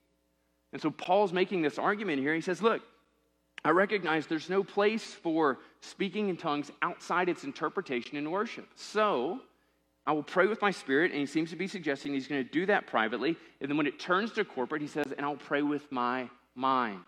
And 0.73 0.81
so 0.81 0.91
Paul's 0.91 1.31
making 1.31 1.61
this 1.61 1.77
argument 1.77 2.19
here. 2.19 2.33
He 2.35 2.41
says, 2.41 2.61
Look, 2.61 2.81
I 3.63 3.69
recognize 3.69 4.27
there's 4.27 4.49
no 4.49 4.63
place 4.63 5.13
for 5.13 5.59
speaking 5.81 6.29
in 6.29 6.37
tongues 6.37 6.71
outside 6.81 7.29
its 7.29 7.43
interpretation 7.43 8.17
in 8.17 8.29
worship. 8.29 8.67
So 8.75 9.39
I 10.05 10.11
will 10.11 10.23
pray 10.23 10.47
with 10.47 10.61
my 10.61 10.71
spirit, 10.71 11.11
and 11.11 11.19
he 11.19 11.25
seems 11.25 11.49
to 11.49 11.55
be 11.55 11.67
suggesting 11.67 12.13
he's 12.13 12.27
going 12.27 12.43
to 12.43 12.49
do 12.49 12.65
that 12.65 12.87
privately. 12.87 13.35
And 13.61 13.69
then 13.69 13.77
when 13.77 13.87
it 13.87 13.99
turns 13.99 14.31
to 14.33 14.45
corporate, 14.45 14.81
he 14.81 14.87
says, 14.87 15.13
And 15.17 15.25
I'll 15.25 15.35
pray 15.35 15.61
with 15.61 15.89
my 15.91 16.29
mind. 16.55 17.01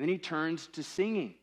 Then 0.00 0.08
he 0.08 0.18
turns 0.18 0.66
to 0.68 0.82
singing. 0.82 1.34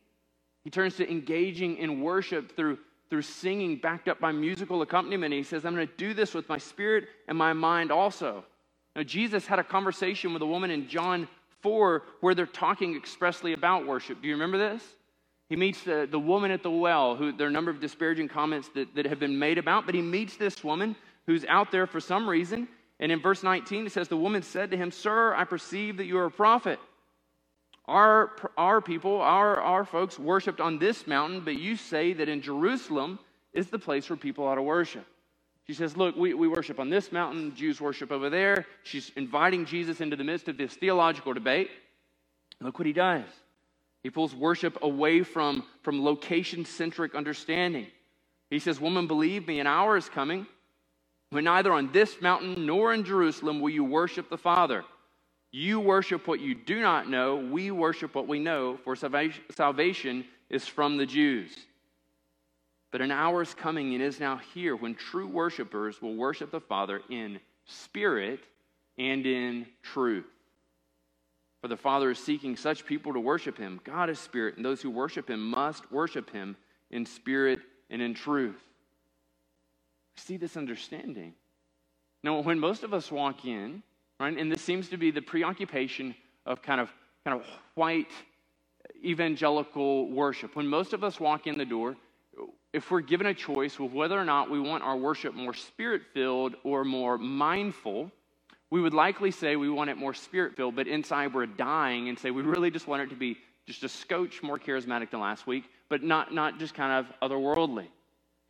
He 0.64 0.70
turns 0.70 0.96
to 0.96 1.10
engaging 1.10 1.76
in 1.76 2.00
worship 2.02 2.56
through, 2.56 2.78
through 3.08 3.22
singing, 3.22 3.76
backed 3.76 4.08
up 4.08 4.20
by 4.20 4.32
musical 4.32 4.82
accompaniment. 4.82 5.32
He 5.32 5.44
says, 5.44 5.64
I'm 5.64 5.74
going 5.74 5.86
to 5.86 5.96
do 5.96 6.12
this 6.12 6.34
with 6.34 6.48
my 6.48 6.58
spirit 6.58 7.08
and 7.28 7.38
my 7.38 7.52
mind 7.52 7.92
also. 7.92 8.44
Now, 8.96 9.04
Jesus 9.04 9.46
had 9.46 9.60
a 9.60 9.64
conversation 9.64 10.32
with 10.32 10.42
a 10.42 10.46
woman 10.46 10.70
in 10.70 10.88
John 10.88 11.28
4 11.62 12.02
where 12.20 12.34
they're 12.34 12.46
talking 12.46 12.96
expressly 12.96 13.52
about 13.52 13.86
worship. 13.86 14.20
Do 14.20 14.28
you 14.28 14.34
remember 14.34 14.58
this? 14.58 14.82
He 15.48 15.56
meets 15.56 15.82
the, 15.82 16.08
the 16.10 16.18
woman 16.18 16.50
at 16.50 16.62
the 16.62 16.70
well, 16.70 17.16
who 17.16 17.32
there 17.32 17.46
are 17.46 17.50
a 17.50 17.52
number 17.52 17.70
of 17.70 17.80
disparaging 17.80 18.28
comments 18.28 18.68
that, 18.74 18.94
that 18.94 19.06
have 19.06 19.20
been 19.20 19.38
made 19.38 19.56
about, 19.56 19.86
but 19.86 19.94
he 19.94 20.02
meets 20.02 20.36
this 20.36 20.62
woman 20.62 20.94
who's 21.26 21.44
out 21.46 21.70
there 21.70 21.86
for 21.86 22.00
some 22.00 22.28
reason. 22.28 22.68
And 23.00 23.12
in 23.12 23.20
verse 23.20 23.42
19, 23.42 23.86
it 23.86 23.92
says, 23.92 24.08
The 24.08 24.16
woman 24.16 24.42
said 24.42 24.70
to 24.72 24.76
him, 24.76 24.90
Sir, 24.90 25.34
I 25.34 25.44
perceive 25.44 25.96
that 25.98 26.06
you 26.06 26.18
are 26.18 26.26
a 26.26 26.30
prophet. 26.30 26.78
Our, 27.88 28.32
our 28.58 28.82
people, 28.82 29.22
our, 29.22 29.58
our 29.60 29.84
folks 29.86 30.18
worshiped 30.18 30.60
on 30.60 30.78
this 30.78 31.06
mountain, 31.06 31.40
but 31.40 31.58
you 31.58 31.74
say 31.74 32.12
that 32.12 32.28
in 32.28 32.42
Jerusalem 32.42 33.18
is 33.54 33.68
the 33.68 33.78
place 33.78 34.10
where 34.10 34.16
people 34.18 34.46
ought 34.46 34.56
to 34.56 34.62
worship. 34.62 35.06
She 35.66 35.72
says, 35.72 35.96
Look, 35.96 36.14
we, 36.14 36.34
we 36.34 36.48
worship 36.48 36.78
on 36.78 36.90
this 36.90 37.10
mountain, 37.10 37.54
Jews 37.54 37.80
worship 37.80 38.12
over 38.12 38.28
there. 38.28 38.66
She's 38.82 39.10
inviting 39.16 39.64
Jesus 39.64 40.02
into 40.02 40.16
the 40.16 40.24
midst 40.24 40.48
of 40.48 40.58
this 40.58 40.74
theological 40.74 41.32
debate. 41.32 41.70
Look 42.60 42.78
what 42.78 42.86
he 42.86 42.92
does. 42.92 43.24
He 44.02 44.10
pulls 44.10 44.34
worship 44.34 44.78
away 44.82 45.22
from, 45.22 45.64
from 45.82 46.04
location 46.04 46.66
centric 46.66 47.14
understanding. 47.14 47.86
He 48.50 48.58
says, 48.58 48.78
Woman, 48.78 49.06
believe 49.06 49.48
me, 49.48 49.60
an 49.60 49.66
hour 49.66 49.96
is 49.96 50.10
coming 50.10 50.46
when 51.30 51.44
neither 51.44 51.72
on 51.72 51.90
this 51.92 52.20
mountain 52.20 52.66
nor 52.66 52.92
in 52.92 53.04
Jerusalem 53.04 53.60
will 53.60 53.70
you 53.70 53.84
worship 53.84 54.28
the 54.28 54.38
Father. 54.38 54.84
You 55.50 55.80
worship 55.80 56.26
what 56.26 56.40
you 56.40 56.54
do 56.54 56.80
not 56.80 57.08
know. 57.08 57.36
We 57.36 57.70
worship 57.70 58.14
what 58.14 58.28
we 58.28 58.38
know, 58.38 58.78
for 58.84 58.94
salvation 58.96 60.24
is 60.50 60.66
from 60.66 60.96
the 60.96 61.06
Jews. 61.06 61.56
But 62.90 63.00
an 63.00 63.10
hour 63.10 63.42
is 63.42 63.54
coming 63.54 63.94
and 63.94 64.02
is 64.02 64.20
now 64.20 64.40
here 64.54 64.76
when 64.76 64.94
true 64.94 65.26
worshipers 65.26 66.00
will 66.00 66.14
worship 66.14 66.50
the 66.50 66.60
Father 66.60 67.02
in 67.10 67.40
spirit 67.66 68.40
and 68.96 69.26
in 69.26 69.66
truth. 69.82 70.26
For 71.60 71.68
the 71.68 71.76
Father 71.76 72.10
is 72.10 72.18
seeking 72.18 72.56
such 72.56 72.86
people 72.86 73.12
to 73.12 73.20
worship 73.20 73.58
him. 73.58 73.80
God 73.84 74.10
is 74.10 74.18
spirit, 74.18 74.56
and 74.56 74.64
those 74.64 74.80
who 74.80 74.90
worship 74.90 75.28
him 75.28 75.50
must 75.50 75.90
worship 75.90 76.30
him 76.30 76.56
in 76.90 77.04
spirit 77.04 77.58
and 77.90 78.00
in 78.00 78.14
truth. 78.14 78.60
See 80.16 80.36
this 80.36 80.56
understanding. 80.56 81.34
Now, 82.22 82.40
when 82.40 82.58
most 82.58 82.84
of 82.84 82.94
us 82.94 83.10
walk 83.10 83.44
in, 83.44 83.82
right, 84.26 84.36
and 84.36 84.50
this 84.50 84.62
seems 84.62 84.88
to 84.88 84.96
be 84.96 85.10
the 85.10 85.22
preoccupation 85.22 86.14
of 86.46 86.62
kind 86.62 86.80
of 86.80 86.92
kind 87.24 87.40
of 87.40 87.46
white 87.74 88.10
evangelical 89.04 90.10
worship. 90.10 90.56
When 90.56 90.66
most 90.66 90.92
of 90.92 91.04
us 91.04 91.20
walk 91.20 91.46
in 91.46 91.58
the 91.58 91.64
door, 91.64 91.96
if 92.72 92.90
we're 92.90 93.00
given 93.00 93.26
a 93.26 93.34
choice 93.34 93.78
with 93.78 93.92
whether 93.92 94.18
or 94.18 94.24
not 94.24 94.50
we 94.50 94.60
want 94.60 94.82
our 94.82 94.96
worship 94.96 95.34
more 95.34 95.54
spirit 95.54 96.02
filled 96.12 96.54
or 96.64 96.84
more 96.84 97.18
mindful, 97.18 98.10
we 98.70 98.80
would 98.80 98.94
likely 98.94 99.30
say 99.30 99.56
we 99.56 99.70
want 99.70 99.90
it 99.90 99.96
more 99.96 100.14
spirit 100.14 100.56
filled, 100.56 100.76
but 100.76 100.86
inside 100.86 101.32
we're 101.32 101.46
dying 101.46 102.08
and 102.08 102.18
say 102.18 102.30
we 102.30 102.42
really 102.42 102.70
just 102.70 102.86
want 102.86 103.02
it 103.02 103.08
to 103.10 103.16
be 103.16 103.38
just 103.66 103.84
a 103.84 103.88
scotch 103.88 104.42
more 104.42 104.58
charismatic 104.58 105.10
than 105.10 105.20
last 105.20 105.46
week, 105.46 105.64
but 105.88 106.02
not, 106.02 106.32
not 106.32 106.58
just 106.58 106.74
kind 106.74 106.92
of 106.92 107.30
otherworldly. 107.30 107.86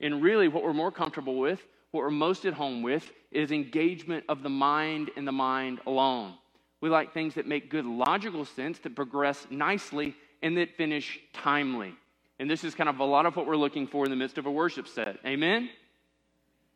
And 0.01 0.23
really, 0.23 0.49
what 0.49 0.63
we're 0.63 0.73
more 0.73 0.93
comfortable 0.93 1.39
with, 1.39 1.61
what 1.91 2.03
we're 2.03 2.11
most 2.11 2.45
at 2.45 2.55
home 2.55 2.83
with, 2.83 3.11
is 3.31 3.51
engagement 3.51 4.25
of 4.29 4.43
the 4.43 4.49
mind 4.49 5.11
and 5.17 5.27
the 5.27 5.33
mind 5.33 5.81
alone. 5.87 6.35
We 6.81 6.89
like 6.89 7.13
things 7.13 7.35
that 7.35 7.47
make 7.47 7.71
good 7.71 7.85
logical 7.85 8.45
sense, 8.45 8.79
that 8.81 8.95
progress 8.95 9.47
nicely, 9.51 10.15
and 10.43 10.57
that 10.57 10.77
finish 10.77 11.19
timely. 11.33 11.95
And 12.39 12.49
this 12.49 12.63
is 12.63 12.75
kind 12.75 12.89
of 12.89 13.01
a 13.01 13.05
lot 13.05 13.27
of 13.27 13.35
what 13.37 13.47
we're 13.47 13.57
looking 13.57 13.87
for 13.87 14.05
in 14.05 14.11
the 14.11 14.17
midst 14.17 14.39
of 14.39 14.47
a 14.47 14.51
worship 14.51 14.87
set. 14.87 15.19
Amen? 15.27 15.69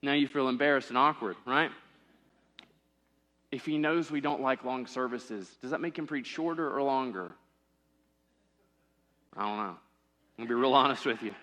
Now 0.03 0.15
you 0.15 0.27
feel 0.27 0.49
embarrassed 0.49 0.89
and 0.89 0.99
awkward, 0.99 1.37
right? 1.47 1.71
If 3.53 3.65
he 3.65 3.79
knows 3.79 4.11
we 4.11 4.21
don't 4.21 4.41
like 4.41 4.65
long 4.65 4.87
services, 4.87 5.49
does 5.61 5.71
that 5.71 5.81
make 5.81 5.97
him 5.97 6.07
preach 6.07 6.27
shorter 6.27 6.75
or 6.75 6.83
longer? 6.83 7.31
I 9.37 9.43
don't 9.43 9.57
know. 9.57 9.63
I'm 9.63 9.79
going 10.39 10.49
to 10.49 10.55
be 10.55 10.61
real 10.61 10.75
honest 10.75 11.07
with 11.07 11.23
you. 11.23 11.35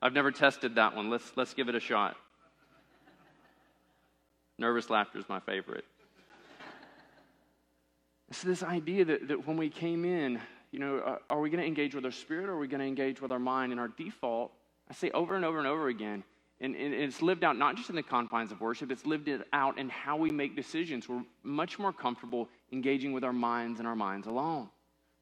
I've 0.00 0.12
never 0.12 0.32
tested 0.32 0.74
that 0.74 0.96
one. 0.96 1.10
Let's, 1.10 1.30
let's 1.36 1.54
give 1.54 1.68
it 1.68 1.74
a 1.74 1.80
shot. 1.80 2.16
Nervous 4.62 4.90
laughter 4.90 5.18
is 5.18 5.28
my 5.28 5.40
favorite. 5.40 5.84
So, 8.30 8.46
this 8.46 8.62
idea 8.62 9.04
that, 9.06 9.26
that 9.26 9.44
when 9.44 9.56
we 9.56 9.68
came 9.68 10.04
in, 10.04 10.40
you 10.70 10.78
know, 10.78 10.98
uh, 10.98 11.18
are 11.30 11.40
we 11.40 11.50
going 11.50 11.60
to 11.60 11.66
engage 11.66 11.96
with 11.96 12.04
our 12.04 12.12
spirit 12.12 12.48
or 12.48 12.52
are 12.52 12.58
we 12.60 12.68
going 12.68 12.80
to 12.80 12.86
engage 12.86 13.20
with 13.20 13.32
our 13.32 13.40
mind? 13.40 13.72
And 13.72 13.80
our 13.80 13.88
default, 13.88 14.52
I 14.88 14.94
say 14.94 15.10
over 15.10 15.34
and 15.34 15.44
over 15.44 15.58
and 15.58 15.66
over 15.66 15.88
again, 15.88 16.22
and, 16.60 16.76
and, 16.76 16.94
it's 16.94 17.20
lived 17.20 17.42
out 17.42 17.58
not 17.58 17.74
just 17.76 17.90
in 17.90 17.96
the 17.96 18.04
confines 18.04 18.52
of 18.52 18.60
worship, 18.60 18.92
it's 18.92 19.04
lived 19.04 19.26
it 19.26 19.40
out 19.52 19.78
in 19.78 19.88
how 19.88 20.16
we 20.16 20.30
make 20.30 20.54
decisions. 20.54 21.08
We're 21.08 21.24
much 21.42 21.80
more 21.80 21.92
comfortable 21.92 22.48
engaging 22.70 23.12
with 23.12 23.24
our 23.24 23.32
minds 23.32 23.80
and 23.80 23.88
our 23.88 23.96
minds 23.96 24.28
alone. 24.28 24.68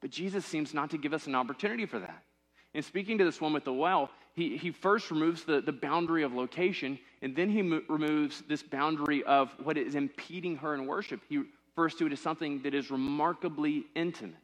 But 0.03 0.11
Jesus 0.11 0.45
seems 0.45 0.75
not 0.75 0.91
to 0.91 0.99
give 0.99 1.15
us 1.15 1.27
an 1.27 1.35
opportunity 1.35 1.87
for 1.87 1.99
that. 1.99 2.25
In 2.75 2.83
speaking 2.83 3.19
to 3.19 3.25
this 3.25 3.41
woman 3.41 3.61
at 3.61 3.65
the 3.65 3.73
well, 3.73 4.11
he, 4.35 4.57
he 4.57 4.71
first 4.71 5.11
removes 5.11 5.45
the, 5.45 5.61
the 5.61 5.73
boundary 5.73 6.23
of 6.23 6.33
location, 6.33 6.99
and 7.21 7.35
then 7.35 7.51
he 7.51 7.63
mo- 7.63 7.83
removes 7.89 8.43
this 8.49 8.63
boundary 8.63 9.25
of 9.25 9.51
what 9.63 9.77
is 9.77 9.97
impeding 9.97 10.57
her 10.57 10.75
in 10.75 10.87
worship. 10.87 11.21
He 11.29 11.43
refers 11.77 11.95
to 11.97 12.07
it 12.07 12.13
as 12.13 12.21
something 12.21 12.63
that 12.63 12.75
is 12.75 12.91
remarkably 12.91 13.87
intimate 13.95 14.37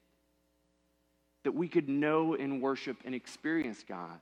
that 1.44 1.52
we 1.52 1.68
could 1.68 1.88
know 1.88 2.34
and 2.34 2.60
worship 2.60 2.96
and 3.04 3.14
experience 3.14 3.84
God. 3.88 4.18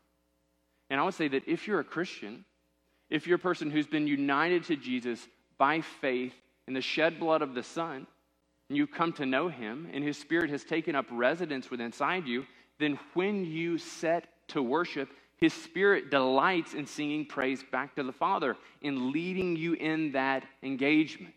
And 0.91 1.01
I 1.01 1.05
would 1.05 1.15
say 1.15 1.29
that 1.29 1.49
if 1.49 1.67
you're 1.67 1.81
a 1.81 1.85
Christian, 1.85 2.45
if 3.09 3.27
you're 3.27 3.37
a 3.37 3.39
person 3.39 3.71
who's 3.71 3.87
been 3.87 4.07
united 4.07 4.65
to 4.65 4.77
Jesus 4.77 5.27
by 5.57 5.81
faith 5.81 6.35
in 6.69 6.75
the 6.75 6.83
shed 6.83 7.19
blood 7.19 7.41
of 7.41 7.55
the 7.55 7.63
Son, 7.63 8.07
and 8.69 8.77
you've 8.77 8.93
come 8.93 9.15
to 9.15 9.25
know 9.25 9.49
him, 9.49 9.89
and 9.93 10.05
his 10.05 10.19
spirit 10.19 10.51
has 10.51 10.65
taken 10.65 10.95
up 10.95 11.07
residence 11.11 11.71
within 11.71 11.87
inside 11.87 12.27
you, 12.27 12.45
then 12.79 12.99
when 13.15 13.45
you 13.45 13.79
set 13.79 14.29
to 14.49 14.63
worship, 14.63 15.09
his 15.37 15.53
spirit 15.53 16.11
delights 16.11 16.75
in 16.75 16.87
singing 16.87 17.27
praise 17.27 17.63
back 17.71 17.95
to 17.97 18.03
the 18.03 18.13
Father, 18.13 18.57
in 18.83 19.13
leading 19.13 19.57
you 19.57 19.75
in 19.75 20.13
that 20.13 20.45
engagement, 20.63 21.35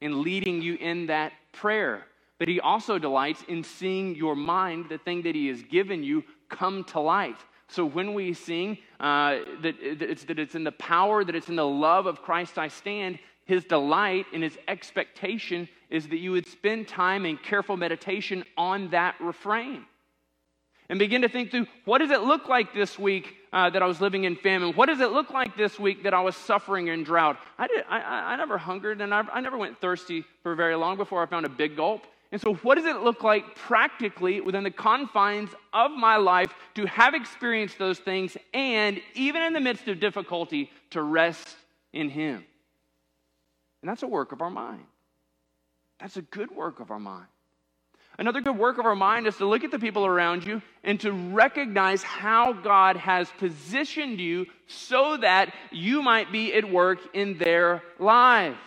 in 0.00 0.22
leading 0.22 0.60
you 0.62 0.74
in 0.74 1.06
that 1.06 1.32
prayer 1.52 2.04
but 2.38 2.46
he 2.46 2.60
also 2.60 2.98
delights 2.98 3.42
in 3.48 3.64
seeing 3.64 4.14
your 4.14 4.36
mind, 4.36 4.86
the 4.88 4.98
thing 4.98 5.22
that 5.22 5.34
he 5.34 5.48
has 5.48 5.62
given 5.64 6.02
you, 6.02 6.24
come 6.48 6.84
to 6.84 7.00
life. 7.00 7.46
So 7.66 7.84
when 7.84 8.14
we 8.14 8.32
sing 8.32 8.78
uh, 9.00 9.40
that, 9.62 9.74
it's, 9.80 10.24
that 10.24 10.38
it's 10.38 10.54
in 10.54 10.64
the 10.64 10.72
power, 10.72 11.24
that 11.24 11.34
it's 11.34 11.48
in 11.48 11.56
the 11.56 11.66
love 11.66 12.06
of 12.06 12.22
Christ 12.22 12.56
I 12.56 12.68
stand, 12.68 13.18
his 13.44 13.64
delight 13.64 14.26
and 14.32 14.42
his 14.42 14.56
expectation 14.68 15.68
is 15.90 16.08
that 16.08 16.18
you 16.18 16.32
would 16.32 16.46
spend 16.46 16.86
time 16.86 17.26
in 17.26 17.36
careful 17.36 17.76
meditation 17.76 18.44
on 18.56 18.90
that 18.90 19.16
refrain. 19.20 19.84
And 20.90 20.98
begin 20.98 21.22
to 21.22 21.28
think 21.28 21.50
through 21.50 21.66
what 21.84 21.98
does 21.98 22.10
it 22.10 22.22
look 22.22 22.48
like 22.48 22.72
this 22.72 22.98
week 22.98 23.36
uh, 23.52 23.68
that 23.70 23.82
I 23.82 23.86
was 23.86 24.00
living 24.00 24.24
in 24.24 24.36
famine? 24.36 24.72
What 24.74 24.86
does 24.86 25.00
it 25.00 25.10
look 25.10 25.30
like 25.30 25.56
this 25.56 25.78
week 25.78 26.02
that 26.04 26.14
I 26.14 26.20
was 26.20 26.34
suffering 26.34 26.88
in 26.88 27.04
drought? 27.04 27.38
I, 27.58 27.66
did, 27.66 27.84
I, 27.88 28.00
I 28.00 28.36
never 28.36 28.56
hungered 28.56 29.00
and 29.00 29.14
I, 29.14 29.22
I 29.32 29.40
never 29.40 29.58
went 29.58 29.78
thirsty 29.80 30.24
for 30.42 30.54
very 30.54 30.74
long 30.76 30.96
before 30.96 31.22
I 31.22 31.26
found 31.26 31.44
a 31.44 31.50
big 31.50 31.76
gulp. 31.76 32.06
And 32.30 32.40
so, 32.40 32.54
what 32.56 32.74
does 32.74 32.84
it 32.84 32.96
look 32.96 33.22
like 33.22 33.54
practically 33.54 34.40
within 34.42 34.62
the 34.62 34.70
confines 34.70 35.50
of 35.72 35.90
my 35.92 36.16
life 36.16 36.52
to 36.74 36.84
have 36.86 37.14
experienced 37.14 37.78
those 37.78 37.98
things 37.98 38.36
and, 38.52 39.00
even 39.14 39.42
in 39.42 39.54
the 39.54 39.60
midst 39.60 39.88
of 39.88 39.98
difficulty, 39.98 40.70
to 40.90 41.02
rest 41.02 41.56
in 41.94 42.10
Him? 42.10 42.44
And 43.80 43.88
that's 43.88 44.02
a 44.02 44.06
work 44.06 44.32
of 44.32 44.42
our 44.42 44.50
mind. 44.50 44.84
That's 46.00 46.18
a 46.18 46.22
good 46.22 46.50
work 46.50 46.80
of 46.80 46.90
our 46.90 47.00
mind. 47.00 47.28
Another 48.18 48.40
good 48.40 48.58
work 48.58 48.78
of 48.78 48.84
our 48.84 48.96
mind 48.96 49.28
is 49.28 49.36
to 49.36 49.46
look 49.46 49.62
at 49.62 49.70
the 49.70 49.78
people 49.78 50.04
around 50.04 50.44
you 50.44 50.60
and 50.82 50.98
to 51.00 51.12
recognize 51.12 52.02
how 52.02 52.52
God 52.52 52.96
has 52.96 53.30
positioned 53.38 54.18
you 54.18 54.46
so 54.66 55.16
that 55.18 55.54
you 55.70 56.02
might 56.02 56.32
be 56.32 56.52
at 56.52 56.68
work 56.68 56.98
in 57.14 57.38
their 57.38 57.80
lives. 58.00 58.58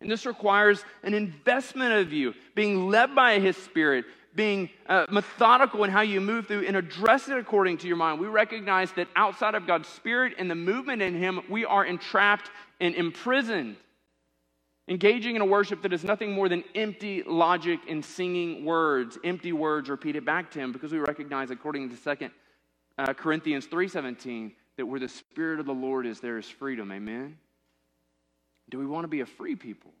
And 0.00 0.10
this 0.10 0.24
requires 0.24 0.82
an 1.02 1.12
investment 1.12 1.92
of 1.92 2.10
you, 2.10 2.32
being 2.54 2.88
led 2.88 3.14
by 3.14 3.38
His 3.38 3.54
Spirit, 3.58 4.06
being 4.34 4.70
uh, 4.86 5.04
methodical 5.10 5.84
in 5.84 5.90
how 5.90 6.00
you 6.00 6.22
move 6.22 6.46
through 6.46 6.66
and 6.66 6.74
address 6.74 7.28
it 7.28 7.36
according 7.36 7.76
to 7.78 7.86
your 7.86 7.96
mind. 7.96 8.18
We 8.18 8.28
recognize 8.28 8.92
that 8.92 9.08
outside 9.14 9.54
of 9.54 9.66
God's 9.66 9.88
Spirit 9.88 10.36
and 10.38 10.50
the 10.50 10.54
movement 10.54 11.02
in 11.02 11.14
Him, 11.14 11.40
we 11.50 11.66
are 11.66 11.84
entrapped 11.84 12.50
and 12.80 12.94
imprisoned. 12.94 13.76
Engaging 14.90 15.36
in 15.36 15.40
a 15.40 15.46
worship 15.46 15.82
that 15.82 15.92
is 15.92 16.02
nothing 16.02 16.32
more 16.32 16.48
than 16.48 16.64
empty 16.74 17.22
logic 17.22 17.78
and 17.88 18.04
singing 18.04 18.64
words, 18.64 19.16
empty 19.22 19.52
words 19.52 19.88
repeated 19.88 20.24
back 20.24 20.50
to 20.50 20.58
Him, 20.58 20.72
because 20.72 20.90
we 20.90 20.98
recognize, 20.98 21.52
according 21.52 21.88
to 21.90 21.96
Second 21.96 22.32
uh, 22.98 23.14
Corinthians 23.14 23.68
3.17, 23.68 24.50
that 24.76 24.84
where 24.84 24.98
the 24.98 25.08
Spirit 25.08 25.60
of 25.60 25.66
the 25.66 25.72
Lord 25.72 26.06
is, 26.06 26.18
there 26.18 26.38
is 26.38 26.46
freedom. 26.46 26.90
Amen? 26.90 27.38
Do 28.68 28.80
we 28.80 28.86
want 28.86 29.04
to 29.04 29.08
be 29.08 29.20
a 29.20 29.26
free 29.26 29.54
people? 29.54 29.92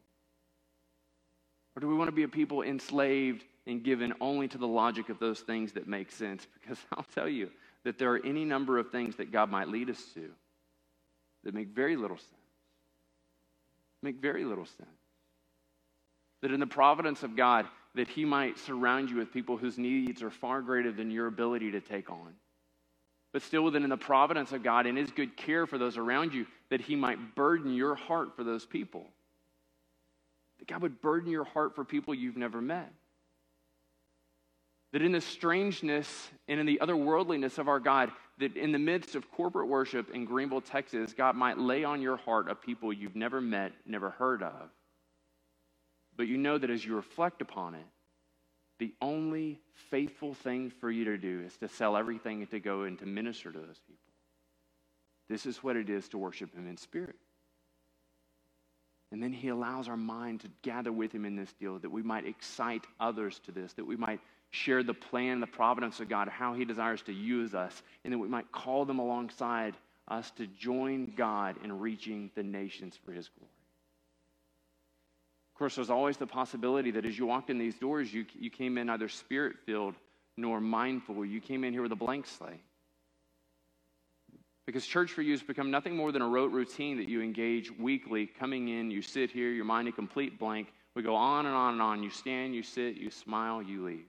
Or 1.76 1.80
do 1.80 1.86
we 1.86 1.94
want 1.94 2.08
to 2.08 2.16
be 2.16 2.24
a 2.24 2.28
people 2.28 2.62
enslaved 2.62 3.44
and 3.68 3.84
given 3.84 4.12
only 4.20 4.48
to 4.48 4.58
the 4.58 4.66
logic 4.66 5.08
of 5.08 5.20
those 5.20 5.38
things 5.38 5.72
that 5.72 5.86
make 5.86 6.10
sense? 6.10 6.48
Because 6.60 6.78
I'll 6.92 7.06
tell 7.14 7.28
you, 7.28 7.50
that 7.84 7.96
there 7.96 8.12
are 8.12 8.24
any 8.24 8.44
number 8.44 8.78
of 8.78 8.90
things 8.90 9.16
that 9.16 9.30
God 9.30 9.50
might 9.50 9.68
lead 9.68 9.88
us 9.88 10.02
to 10.14 10.30
that 11.44 11.54
make 11.54 11.68
very 11.68 11.96
little 11.96 12.16
sense. 12.16 12.39
Make 14.02 14.16
very 14.20 14.44
little 14.44 14.66
sense. 14.66 14.88
That 16.42 16.52
in 16.52 16.60
the 16.60 16.66
providence 16.66 17.22
of 17.22 17.36
God, 17.36 17.66
that 17.94 18.08
He 18.08 18.24
might 18.24 18.58
surround 18.58 19.10
you 19.10 19.16
with 19.16 19.32
people 19.32 19.56
whose 19.56 19.78
needs 19.78 20.22
are 20.22 20.30
far 20.30 20.62
greater 20.62 20.92
than 20.92 21.10
your 21.10 21.26
ability 21.26 21.72
to 21.72 21.80
take 21.80 22.10
on. 22.10 22.34
But 23.32 23.42
still 23.42 23.62
within 23.62 23.88
the 23.88 23.96
providence 23.96 24.52
of 24.52 24.62
God 24.62 24.86
and 24.86 24.96
His 24.96 25.10
good 25.10 25.36
care 25.36 25.66
for 25.66 25.78
those 25.78 25.96
around 25.96 26.32
you, 26.32 26.46
that 26.70 26.80
He 26.80 26.96
might 26.96 27.34
burden 27.34 27.74
your 27.74 27.94
heart 27.94 28.36
for 28.36 28.44
those 28.44 28.64
people. 28.64 29.06
That 30.58 30.68
God 30.68 30.82
would 30.82 31.00
burden 31.00 31.30
your 31.30 31.44
heart 31.44 31.74
for 31.74 31.84
people 31.84 32.14
you've 32.14 32.36
never 32.36 32.60
met. 32.60 32.92
That 34.92 35.02
in 35.02 35.12
the 35.12 35.20
strangeness 35.20 36.30
and 36.48 36.58
in 36.58 36.66
the 36.66 36.80
otherworldliness 36.82 37.58
of 37.58 37.68
our 37.68 37.78
God, 37.78 38.10
that 38.38 38.56
in 38.56 38.72
the 38.72 38.78
midst 38.78 39.14
of 39.14 39.30
corporate 39.30 39.68
worship 39.68 40.10
in 40.10 40.24
Greenville, 40.24 40.60
Texas, 40.60 41.12
God 41.12 41.36
might 41.36 41.58
lay 41.58 41.84
on 41.84 42.02
your 42.02 42.16
heart 42.16 42.50
a 42.50 42.54
people 42.54 42.92
you've 42.92 43.14
never 43.14 43.40
met, 43.40 43.72
never 43.86 44.10
heard 44.10 44.42
of. 44.42 44.70
But 46.16 46.26
you 46.26 46.38
know 46.38 46.58
that 46.58 46.70
as 46.70 46.84
you 46.84 46.96
reflect 46.96 47.40
upon 47.40 47.74
it, 47.74 47.86
the 48.80 48.92
only 49.00 49.60
faithful 49.90 50.34
thing 50.34 50.70
for 50.80 50.90
you 50.90 51.04
to 51.04 51.18
do 51.18 51.42
is 51.46 51.56
to 51.58 51.68
sell 51.68 51.96
everything 51.96 52.40
and 52.40 52.50
to 52.50 52.58
go 52.58 52.82
and 52.82 52.98
to 52.98 53.06
minister 53.06 53.52
to 53.52 53.58
those 53.58 53.80
people. 53.86 54.00
This 55.28 55.46
is 55.46 55.62
what 55.62 55.76
it 55.76 55.88
is 55.88 56.08
to 56.08 56.18
worship 56.18 56.52
Him 56.54 56.66
in 56.66 56.76
spirit. 56.76 57.16
And 59.12 59.22
then 59.22 59.32
He 59.32 59.48
allows 59.48 59.88
our 59.88 59.96
mind 59.96 60.40
to 60.40 60.48
gather 60.62 60.92
with 60.92 61.12
Him 61.12 61.24
in 61.24 61.36
this 61.36 61.52
deal 61.52 61.78
that 61.78 61.90
we 61.90 62.02
might 62.02 62.26
excite 62.26 62.86
others 62.98 63.38
to 63.44 63.52
this, 63.52 63.74
that 63.74 63.86
we 63.86 63.96
might 63.96 64.20
share 64.50 64.82
the 64.82 64.94
plan, 64.94 65.40
the 65.40 65.46
providence 65.46 66.00
of 66.00 66.08
God, 66.08 66.28
how 66.28 66.54
He 66.54 66.64
desires 66.64 67.02
to 67.02 67.12
use 67.12 67.54
us, 67.54 67.82
and 68.04 68.12
that 68.12 68.18
we 68.18 68.28
might 68.28 68.50
call 68.52 68.84
them 68.84 68.98
alongside 68.98 69.76
us 70.08 70.30
to 70.32 70.46
join 70.46 71.12
God 71.16 71.56
in 71.62 71.78
reaching 71.78 72.30
the 72.34 72.42
nations 72.42 72.98
for 73.04 73.12
His 73.12 73.28
glory. 73.28 73.50
Of 75.54 75.58
course, 75.58 75.76
there's 75.76 75.90
always 75.90 76.16
the 76.16 76.26
possibility 76.26 76.90
that 76.92 77.04
as 77.04 77.18
you 77.18 77.26
walked 77.26 77.50
in 77.50 77.58
these 77.58 77.76
doors, 77.76 78.12
you, 78.12 78.26
you 78.38 78.50
came 78.50 78.78
in 78.78 78.90
either 78.90 79.08
spirit 79.08 79.56
filled 79.66 79.94
nor 80.36 80.60
mindful. 80.60 81.24
You 81.24 81.40
came 81.40 81.64
in 81.64 81.72
here 81.72 81.82
with 81.82 81.92
a 81.92 81.96
blank 81.96 82.26
slate. 82.26 82.62
Because 84.66 84.86
church 84.86 85.12
for 85.12 85.22
you 85.22 85.32
has 85.32 85.42
become 85.42 85.70
nothing 85.70 85.96
more 85.96 86.12
than 86.12 86.22
a 86.22 86.28
rote 86.28 86.52
routine 86.52 86.96
that 86.96 87.08
you 87.08 87.22
engage 87.22 87.70
weekly. 87.76 88.26
Coming 88.26 88.68
in, 88.68 88.90
you 88.90 89.02
sit 89.02 89.30
here, 89.30 89.50
your 89.50 89.64
mind 89.64 89.88
a 89.88 89.92
complete 89.92 90.38
blank. 90.38 90.72
We 90.94 91.02
go 91.02 91.14
on 91.14 91.46
and 91.46 91.54
on 91.54 91.74
and 91.74 91.82
on. 91.82 92.02
You 92.02 92.10
stand, 92.10 92.54
you 92.54 92.62
sit, 92.62 92.96
you 92.96 93.10
smile, 93.10 93.62
you 93.62 93.84
leave 93.84 94.06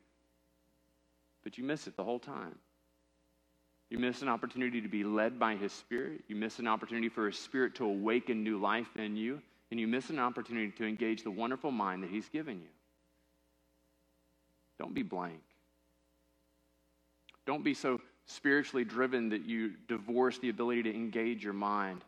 but 1.44 1.58
you 1.58 1.64
miss 1.64 1.88
it 1.88 1.96
the 1.96 2.04
whole 2.04 2.20
time. 2.20 2.56
You 3.90 4.00
miss 4.00 4.22
an 4.22 4.30
opportunity 4.30 4.80
to 4.82 4.88
be 4.88 5.04
led 5.04 5.38
by 5.38 5.56
His 5.56 5.74
Spirit. 5.74 6.22
You 6.30 6.36
miss 6.38 6.60
an 6.60 6.68
opportunity 6.68 7.10
for 7.10 7.28
His 7.28 7.38
Spirit 7.38 7.76
to 7.76 7.86
awaken 7.86 8.44
new 8.44 8.58
life 8.58 8.88
in 8.96 9.18
you. 9.18 9.42
And 9.70 9.80
you 9.80 9.88
miss 9.88 10.10
an 10.10 10.20
opportunity 10.20 10.72
to 10.78 10.86
engage 10.86 11.24
the 11.24 11.32
wonderful 11.32 11.72
mind 11.72 12.04
that 12.04 12.10
He's 12.10 12.30
given 12.30 12.62
you. 12.62 12.70
Don't 14.80 14.94
be 14.94 15.04
blank. 15.04 15.42
Don't 17.46 17.64
be 17.64 17.74
so 17.74 18.00
spiritually 18.26 18.86
driven 18.86 19.30
that 19.30 19.46
you 19.46 19.74
divorce 19.88 20.38
the 20.40 20.50
ability 20.50 20.84
to 20.84 20.94
engage 20.94 21.44
your 21.44 21.54
mind. 21.54 22.04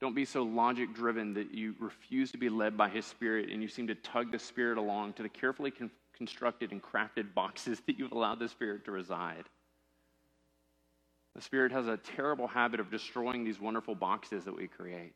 Don't 0.00 0.14
be 0.14 0.24
so 0.24 0.42
logic 0.42 0.94
driven 0.94 1.34
that 1.34 1.52
you 1.52 1.74
refuse 1.80 2.30
to 2.32 2.38
be 2.38 2.48
led 2.48 2.76
by 2.76 2.88
His 2.88 3.04
Spirit 3.04 3.50
and 3.50 3.62
you 3.62 3.68
seem 3.68 3.86
to 3.88 3.94
tug 3.96 4.30
the 4.30 4.38
Spirit 4.38 4.78
along 4.78 5.14
to 5.14 5.22
the 5.22 5.28
carefully 5.28 5.72
constructed 6.16 6.72
and 6.72 6.82
crafted 6.82 7.34
boxes 7.34 7.80
that 7.86 7.98
you've 7.98 8.12
allowed 8.12 8.38
the 8.38 8.48
Spirit 8.48 8.84
to 8.86 8.92
reside. 8.92 9.44
The 11.34 11.42
Spirit 11.42 11.70
has 11.72 11.86
a 11.86 11.98
terrible 11.98 12.46
habit 12.46 12.80
of 12.80 12.90
destroying 12.90 13.44
these 13.44 13.60
wonderful 13.60 13.94
boxes 13.94 14.44
that 14.44 14.56
we 14.56 14.66
create, 14.68 15.12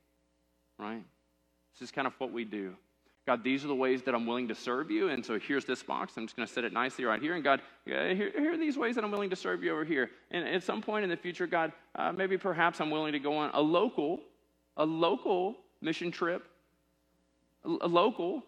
right? 0.79 1.03
This 1.75 1.89
is 1.89 1.91
kind 1.91 2.07
of 2.07 2.13
what 2.19 2.31
we 2.31 2.45
do. 2.45 2.75
God, 3.27 3.45
these 3.45 3.65
are 3.65 3.69
the 3.69 3.75
ways 3.75 4.03
that 4.03 4.15
I'm 4.15 4.27
willing 4.27 4.49
to 4.49 4.55
serve 4.55 4.91
you. 4.91 5.09
And 5.09 5.25
so 5.25 5.39
here's 5.39 5.65
this 5.65 5.83
box. 5.83 6.15
I'm 6.17 6.27
just 6.27 6.37
going 6.37 6.47
to 6.49 6.53
set 6.53 6.65
it 6.65 6.73
nicely 6.73 7.05
right 7.05 7.21
here. 7.21 7.35
And 7.35 7.45
God, 7.45 7.61
here, 7.85 8.15
here, 8.15 8.53
are 8.53 8.57
these 8.57 8.77
ways 8.77 8.95
that 8.97 9.05
I'm 9.05 9.11
willing 9.11 9.31
to 9.31 9.37
serve 9.37 9.63
you 9.63 9.73
over 9.73 9.85
here. 9.85 10.11
And 10.31 10.47
at 10.49 10.63
some 10.63 10.83
point 10.83 11.05
in 11.05 11.11
the 11.11 11.17
future, 11.17 11.47
God, 11.47 11.73
uh, 11.95 12.13
maybe 12.13 12.37
perhaps 12.37 12.81
I'm 12.81 12.91
willing 12.91 13.13
to 13.13 13.19
go 13.19 13.37
on 13.37 13.51
a 13.55 13.61
local, 13.61 14.21
a 14.77 14.85
local 14.85 15.57
mission 15.81 16.11
trip, 16.11 16.47
a, 17.65 17.69
a 17.83 17.89
local 17.89 18.43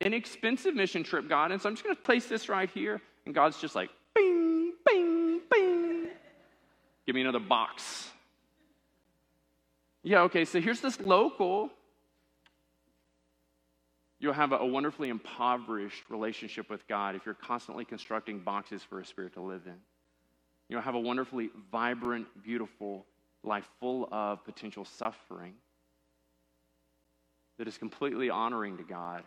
inexpensive 0.00 0.74
mission 0.74 1.02
trip, 1.02 1.28
God. 1.28 1.52
And 1.52 1.60
so 1.60 1.68
I'm 1.68 1.74
just 1.74 1.84
going 1.84 1.96
to 1.96 2.02
place 2.02 2.26
this 2.26 2.48
right 2.48 2.70
here. 2.70 3.00
And 3.26 3.34
God's 3.34 3.60
just 3.60 3.74
like, 3.74 3.90
bing, 4.14 4.72
bing, 4.86 5.40
bing. 5.50 6.08
Give 7.06 7.14
me 7.14 7.20
another 7.22 7.40
box. 7.40 8.10
Yeah, 10.02 10.22
okay, 10.22 10.44
so 10.44 10.60
here's 10.60 10.80
this 10.80 11.00
local. 11.00 11.70
You'll 14.20 14.32
have 14.32 14.52
a, 14.52 14.64
wonderfully 14.64 15.10
impoverished 15.10 16.04
relationship 16.08 16.70
with 16.70 16.86
God 16.88 17.14
if 17.14 17.24
you're 17.24 17.34
constantly 17.34 17.84
constructing 17.84 18.40
boxes 18.40 18.82
for 18.82 19.00
a 19.00 19.04
spirit 19.04 19.34
to 19.34 19.40
live 19.40 19.62
in. 19.66 19.76
You'll 20.68 20.82
have 20.82 20.96
a 20.96 21.00
wonderfully 21.00 21.50
vibrant, 21.70 22.26
beautiful 22.42 23.06
life 23.44 23.68
full 23.80 24.08
of 24.10 24.44
potential 24.44 24.84
suffering 24.84 25.54
that 27.58 27.68
is 27.68 27.78
completely 27.78 28.28
honoring 28.28 28.76
to 28.76 28.82
God 28.82 29.22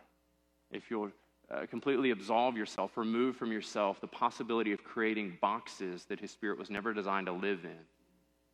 if 0.71 0.89
you'll 0.89 1.11
uh, 1.51 1.65
completely 1.65 2.11
absolve 2.11 2.55
yourself, 2.55 2.97
remove 2.97 3.35
from 3.35 3.51
yourself 3.51 3.99
the 3.99 4.07
possibility 4.07 4.71
of 4.71 4.83
creating 4.83 5.37
boxes 5.41 6.05
that 6.05 6.19
His 6.19 6.31
Spirit 6.31 6.57
was 6.57 6.69
never 6.69 6.93
designed 6.93 7.27
to 7.27 7.33
live 7.33 7.65
in, 7.65 7.79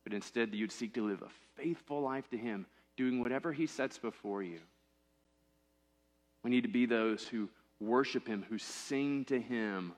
but 0.04 0.12
instead 0.12 0.54
you'd 0.54 0.72
seek 0.72 0.94
to 0.94 1.06
live 1.06 1.22
a 1.22 1.60
faithful 1.60 2.00
life 2.00 2.28
to 2.30 2.36
Him, 2.36 2.66
doing 2.96 3.20
whatever 3.20 3.52
He 3.52 3.66
sets 3.66 3.98
before 3.98 4.42
you. 4.42 4.58
We 6.42 6.50
need 6.50 6.62
to 6.62 6.68
be 6.68 6.86
those 6.86 7.26
who 7.26 7.48
worship 7.80 8.26
Him, 8.26 8.44
who 8.48 8.58
sing 8.58 9.24
to 9.26 9.40
Him, 9.40 9.92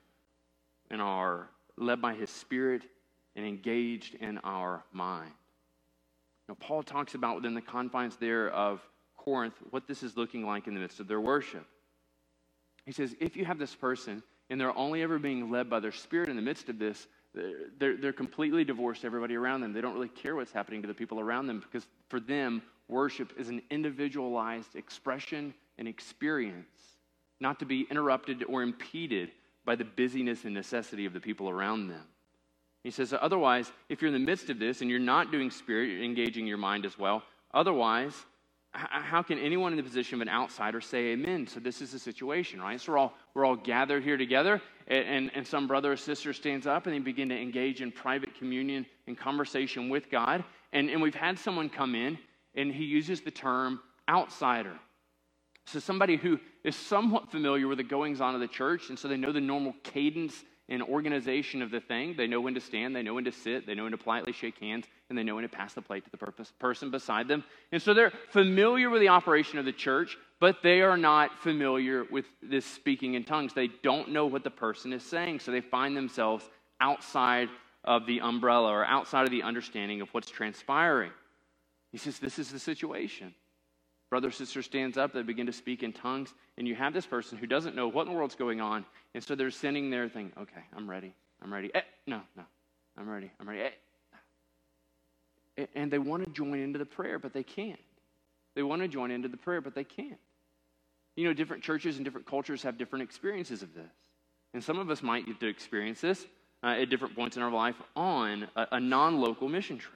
and 0.91 1.01
are 1.01 1.49
led 1.77 2.03
by 2.03 2.15
His 2.15 2.29
Spirit 2.29 2.83
and 3.37 3.47
engaged 3.47 4.17
in 4.17 4.39
our 4.39 4.83
mind. 4.93 5.33
Now, 6.49 6.57
Paul 6.59 6.83
talks 6.83 7.15
about 7.15 7.37
within 7.37 7.55
the 7.55 7.61
confines 7.63 8.17
there 8.17 8.51
of 8.51 8.83
Corinth 9.17 9.55
what 9.71 9.87
this 9.87 10.03
is 10.03 10.17
looking 10.17 10.45
like 10.45 10.67
in 10.67 10.75
the 10.75 10.81
midst 10.81 10.99
of 10.99 11.07
their 11.07 11.21
worship. 11.21 11.65
He 12.87 12.93
says, 12.93 13.15
if 13.21 13.37
you 13.37 13.45
have 13.45 13.59
this 13.59 13.75
person 13.75 14.23
and 14.49 14.61
they're 14.61 14.77
only 14.77 15.03
ever 15.03 15.19
being 15.19 15.51
led 15.51 15.71
by 15.71 15.81
their 15.81 15.93
spirit 15.93 16.29
in 16.29 16.37
the 16.37 16.43
midst 16.43 16.69
of 16.69 16.79
this, 16.79 17.07
they're, 17.79 17.97
they're 17.97 18.13
completely 18.13 18.65
divorced 18.65 19.03
to 19.03 19.07
everybody 19.07 19.37
around 19.37 19.61
them. 19.61 19.73
They 19.73 19.81
don't 19.81 19.95
really 19.95 20.09
care 20.09 20.35
what's 20.35 20.53
happening 20.53 20.83
to 20.83 20.89
the 20.89 20.95
people 20.95 21.21
around 21.21 21.47
them 21.47 21.61
because 21.61 21.87
for 22.09 22.19
them, 22.19 22.63
worship 22.89 23.33
is 23.39 23.49
an 23.49 23.63
individualized 23.71 24.75
expression 24.75 25.55
and 25.79 25.87
experience, 25.87 26.97
not 27.39 27.61
to 27.61 27.65
be 27.65 27.87
interrupted 27.91 28.45
or 28.49 28.63
impeded 28.63 29.31
by 29.65 29.77
the 29.77 29.85
busyness 29.85 30.45
and 30.45 30.55
necessity 30.55 31.07
of 31.07 31.13
the 31.13 31.21
people 31.21 31.49
around 31.49 31.89
them. 31.89 32.03
He 32.83 32.91
says, 32.91 33.15
otherwise, 33.19 33.71
if 33.89 34.01
you're 34.01 34.09
in 34.09 34.15
the 34.15 34.27
midst 34.27 34.51
of 34.51 34.59
this 34.59 34.81
and 34.81 34.91
you're 34.91 34.99
not 34.99 35.31
doing 35.31 35.51
spirit, 35.51 35.91
you're 35.91 36.03
engaging 36.03 36.47
your 36.47 36.59
mind 36.59 36.85
as 36.85 36.99
well, 36.99 37.23
otherwise, 37.53 38.15
how 38.73 39.23
can 39.23 39.39
anyone 39.39 39.73
in 39.73 39.77
the 39.77 39.83
position 39.83 40.15
of 40.17 40.21
an 40.23 40.29
outsider 40.29 40.81
say 40.81 41.09
amen? 41.09 41.47
So 41.47 41.59
this 41.59 41.83
is 41.83 41.91
the 41.91 41.99
situation, 41.99 42.61
right? 42.61 42.81
So 42.81 42.93
we're 42.93 42.99
all, 42.99 43.15
we're 43.35 43.45
all 43.45 43.57
gathered 43.57 44.05
here 44.05 44.17
together, 44.17 44.63
and, 44.87 45.05
and, 45.07 45.31
and 45.35 45.47
some 45.47 45.67
brother 45.67 45.93
or 45.93 45.97
sister 45.97 46.33
stands 46.33 46.67
up 46.67 46.87
and 46.87 46.95
they 46.95 47.01
begin 47.01 47.29
to 47.31 47.37
engage 47.37 47.83
in 47.83 47.91
private 47.91 48.35
communion 48.37 48.87
and 49.07 49.19
conversation 49.19 49.89
with 49.89 50.11
God. 50.11 50.45
And, 50.73 50.89
and 50.89 51.03
we've 51.03 51.15
had 51.15 51.39
someone 51.39 51.69
come 51.69 51.97
in, 51.97 52.17
and 52.55 52.73
he 52.73 52.85
uses 52.85 53.21
the 53.23 53.31
term 53.31 53.81
outsider. 54.09 54.79
So 55.67 55.81
somebody 55.81 56.17
who 56.17 56.39
is 56.65 56.77
somewhat 56.77 57.31
familiar 57.31 57.67
with 57.67 57.79
the 57.79 57.85
goings 57.85 58.21
on 58.21 58.35
of 58.35 58.41
the 58.41 58.49
church, 58.49 58.89
and 58.89 58.99
so 58.99 59.09
they 59.09 59.17
know 59.17 59.33
the 59.33 59.41
normal 59.41 59.75
cadence 59.83 60.45
and 60.71 60.83
organization 60.85 61.61
of 61.63 61.73
the 61.73 61.81
thing. 61.81 62.15
They 62.17 62.29
know 62.29 62.41
when 62.41 62.55
to 62.55 62.61
stand, 62.61 62.95
they 62.95 63.03
know 63.03 63.15
when 63.15 63.25
to 63.25 63.33
sit, 63.33 63.67
they 63.67 63.75
know 63.75 63.83
when 63.83 63.93
to 63.93 63.99
politely 63.99 64.33
shake 64.33 64.59
hands, 64.59 64.87
and 65.09 65.19
they 65.19 65.25
know 65.25 65.35
when 65.35 65.43
to 65.43 65.49
pass 65.49 65.75
the 65.75 65.83
plate 65.83 66.05
to 66.05 66.11
the 66.11 66.45
person 66.61 66.91
beside 66.91 67.27
them. 67.27 67.43
And 67.73 67.83
so 67.83 67.93
they're 67.93 68.13
familiar 68.31 68.89
with 68.89 69.01
the 69.01 69.09
operation 69.09 69.59
of 69.59 69.65
the 69.65 69.73
church, 69.73 70.17
but 70.39 70.63
they 70.63 70.81
are 70.81 70.97
not 70.97 71.41
familiar 71.41 72.05
with 72.05 72.25
this 72.41 72.65
speaking 72.65 73.15
in 73.15 73.25
tongues. 73.25 73.53
They 73.53 73.69
don't 73.83 74.11
know 74.11 74.27
what 74.27 74.45
the 74.45 74.51
person 74.51 74.93
is 74.93 75.03
saying, 75.03 75.41
so 75.41 75.51
they 75.51 75.61
find 75.61 75.97
themselves 75.97 76.49
outside 76.81 77.49
of 77.85 78.07
the 78.07 78.21
umbrella 78.21 78.71
or 78.71 78.85
outside 78.85 79.25
of 79.25 79.31
the 79.31 79.43
understanding 79.43 80.01
of 80.01 80.09
what's 80.15 80.31
transpiring. 80.31 81.11
He 81.91 81.99
says, 81.99 82.21
This 82.21 82.39
is 82.39 82.53
the 82.53 82.59
situation. 82.61 83.35
Brother, 84.09 84.33
sister 84.33 84.61
stands 84.61 84.99
up, 84.99 85.13
they 85.13 85.23
begin 85.23 85.47
to 85.47 85.53
speak 85.53 85.85
in 85.85 85.93
tongues, 85.93 86.35
and 86.59 86.67
you 86.67 86.75
have 86.75 86.93
this 86.93 87.07
person 87.07 87.39
who 87.39 87.47
doesn't 87.47 87.77
know 87.77 87.87
what 87.87 88.07
in 88.07 88.13
the 88.13 88.19
world's 88.19 88.35
going 88.35 88.61
on, 88.61 88.85
and 89.15 89.23
so 89.23 89.35
they're 89.35 89.51
sitting 89.51 89.91
there 89.91 90.09
thinking, 90.09 90.43
okay, 90.43 90.63
I'm 90.77 90.89
ready, 90.89 91.13
I'm 91.43 91.53
ready. 91.53 91.71
Eh, 91.75 91.81
no, 92.07 92.21
no, 92.37 92.45
I'm 92.97 93.09
ready, 93.09 93.31
I'm 93.41 93.49
ready. 93.49 93.63
Eh. 93.63 95.67
And 95.75 95.91
they 95.91 95.99
want 95.99 96.25
to 96.25 96.31
join 96.31 96.59
into 96.59 96.79
the 96.79 96.87
prayer, 96.87 97.19
but 97.19 97.33
they 97.33 97.43
can't. 97.43 97.81
They 98.55 98.63
want 98.63 98.83
to 98.83 98.89
join 98.89 99.11
into 99.11 99.29
the 99.29 99.37
prayer, 99.37 99.61
but 99.61 99.75
they 99.75 99.85
can't. 99.85 100.19
You 101.17 101.25
know, 101.25 101.35
different 101.35 101.63
churches 101.63 101.97
and 101.97 102.05
different 102.05 102.27
cultures 102.27 102.63
have 102.63 102.79
different 102.79 103.03
experiences 103.03 103.63
of 103.63 103.75
this. 103.75 103.91
And 104.55 104.63
some 104.63 104.79
of 104.79 104.91
us 104.91 105.03
might 105.03 105.27
get 105.27 105.41
to 105.41 105.47
experience 105.47 106.01
this 106.01 106.25
uh, 106.63 106.69
at 106.69 106.91
different 106.91 107.15
points 107.15 107.37
in 107.37 107.43
our 107.43 107.51
life 107.51 107.77
on 107.95 108.49
a, 108.57 108.69
a 108.73 108.81
non 108.81 109.21
local 109.21 109.49
mission 109.49 109.79
trip. 109.79 109.95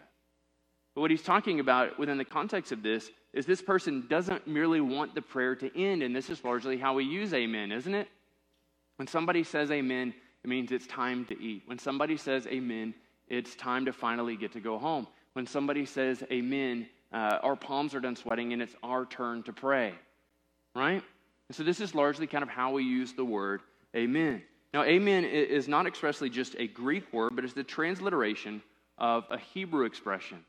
But 0.94 1.00
what 1.00 1.10
he's 1.10 1.22
talking 1.22 1.60
about 1.60 1.98
within 1.98 2.18
the 2.18 2.24
context 2.24 2.70
of 2.70 2.82
this 2.82 3.10
is 3.32 3.46
this 3.46 3.62
person 3.62 4.06
doesn't 4.08 4.46
merely 4.46 4.80
want 4.80 5.14
the 5.14 5.22
prayer 5.22 5.56
to 5.56 5.80
end, 5.80 6.02
and 6.02 6.14
this 6.14 6.30
is 6.30 6.44
largely 6.44 6.78
how 6.78 6.94
we 6.94 7.04
use 7.04 7.34
amen, 7.34 7.72
isn't 7.72 7.94
it? 7.94 8.08
When 8.96 9.08
somebody 9.08 9.42
says 9.42 9.70
amen, 9.70 10.14
it 10.42 10.48
means 10.48 10.72
it's 10.72 10.86
time 10.86 11.24
to 11.26 11.40
eat. 11.40 11.62
When 11.66 11.78
somebody 11.78 12.16
says 12.16 12.46
amen, 12.46 12.94
it's 13.28 13.54
time 13.54 13.84
to 13.86 13.92
finally 13.92 14.36
get 14.36 14.52
to 14.52 14.60
go 14.60 14.78
home. 14.78 15.06
When 15.32 15.46
somebody 15.46 15.86
says 15.86 16.22
amen, 16.30 16.86
uh, 17.12 17.38
our 17.42 17.56
palms 17.56 17.94
are 17.94 18.00
done 18.00 18.16
sweating 18.16 18.52
and 18.52 18.62
it's 18.62 18.74
our 18.82 19.06
turn 19.06 19.42
to 19.44 19.52
pray, 19.52 19.94
right? 20.74 21.02
And 21.48 21.56
so 21.56 21.62
this 21.62 21.80
is 21.80 21.94
largely 21.94 22.26
kind 22.26 22.42
of 22.42 22.48
how 22.48 22.72
we 22.72 22.84
use 22.84 23.12
the 23.12 23.24
word 23.24 23.62
amen. 23.96 24.42
Now, 24.72 24.82
amen 24.82 25.24
is 25.24 25.68
not 25.68 25.86
expressly 25.86 26.28
just 26.28 26.56
a 26.58 26.66
Greek 26.66 27.12
word, 27.12 27.36
but 27.36 27.44
it's 27.44 27.54
the 27.54 27.62
transliteration 27.62 28.60
of 28.98 29.24
a 29.30 29.38
Hebrew 29.38 29.84
expression. 29.84 30.44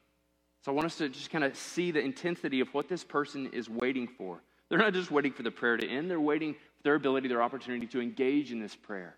So 0.64 0.72
I 0.72 0.76
want 0.76 0.88
us 0.88 0.98
to 0.98 1.10
just 1.10 1.30
kind 1.30 1.44
of 1.44 1.56
see 1.56 1.92
the 1.92 2.00
intensity 2.00 2.60
of 2.60 2.74
what 2.74 2.90
this 2.90 3.04
person 3.04 3.52
is 3.54 3.70
waiting 3.70 4.08
for. 4.08 4.42
They're 4.68 4.80
not 4.80 4.94
just 4.94 5.12
waiting 5.12 5.32
for 5.32 5.44
the 5.44 5.52
prayer 5.52 5.78
to 5.78 5.88
end, 5.88 6.10
they're 6.10 6.20
waiting 6.20 6.56
their 6.86 6.96
ability, 6.96 7.28
their 7.28 7.44
opportunity 7.44 7.88
to 7.88 8.00
engage 8.00 8.54
in 8.54 8.62
this 8.62 8.76
prayer. 8.76 9.18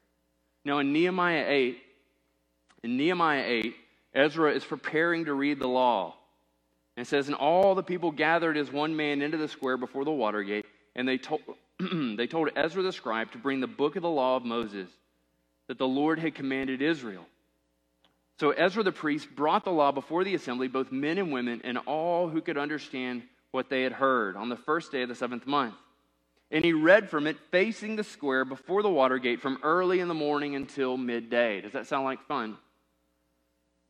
Now, 0.66 0.80
in 0.80 0.92
Nehemiah 0.92 1.46
8, 1.48 1.78
in 2.84 2.98
Nehemiah 2.98 3.44
8, 3.46 3.76
Ezra 4.16 4.52
is 4.54 4.64
preparing 4.64 5.26
to 5.26 5.34
read 5.34 5.60
the 5.60 5.68
law. 5.68 6.16
And 6.96 7.06
it 7.06 7.10
says, 7.10 7.28
And 7.28 7.36
all 7.36 7.76
the 7.76 7.84
people 7.84 8.12
gathered 8.12 8.58
as 8.58 8.72
one 8.72 8.96
man 8.96 9.22
into 9.22 9.38
the 9.38 9.48
square 9.48 9.78
before 9.78 10.06
the 10.06 10.12
water 10.12 10.42
gate, 10.44 10.66
and 10.96 11.08
they 11.08 11.18
told, 11.18 11.42
they 11.80 12.26
told 12.26 12.50
Ezra 12.56 12.82
the 12.82 12.92
scribe 12.92 13.32
to 13.34 13.38
bring 13.38 13.60
the 13.60 13.68
book 13.68 13.96
of 13.96 14.02
the 14.02 14.10
law 14.10 14.36
of 14.36 14.44
Moses 14.44 14.90
that 15.68 15.78
the 15.78 15.88
Lord 15.88 16.18
had 16.18 16.34
commanded 16.34 16.82
Israel. 16.82 17.26
So 18.40 18.52
Ezra 18.52 18.84
the 18.84 18.92
priest 18.92 19.28
brought 19.36 19.64
the 19.64 19.72
law 19.72 19.92
before 19.92 20.24
the 20.24 20.36
assembly, 20.36 20.68
both 20.68 20.92
men 20.92 21.18
and 21.18 21.32
women, 21.32 21.62
and 21.64 21.78
all 21.80 22.30
who 22.30 22.42
could 22.42 22.58
understand 22.58 23.24
what 23.52 23.70
they 23.70 23.84
had 23.84 23.92
heard 23.92 24.36
on 24.38 24.50
the 24.50 24.56
first 24.56 24.92
day 24.92 25.02
of 25.02 25.10
the 25.10 25.16
seventh 25.16 25.46
month. 25.46 25.76
And 26.50 26.64
he 26.64 26.72
read 26.72 27.10
from 27.10 27.28
it 27.28 27.38
facing 27.52 27.98
the 27.98 28.04
square 28.04 28.46
before 28.46 28.82
the 28.82 28.90
water 28.90 29.18
gate 29.18 29.42
from 29.42 29.60
early 29.64 30.00
in 30.00 30.08
the 30.08 30.14
morning 30.14 30.56
until 30.56 30.96
midday. 30.96 31.62
Does 31.62 31.74
that 31.74 31.88
sound 31.88 32.06
like 32.06 32.26
fun? 32.26 32.58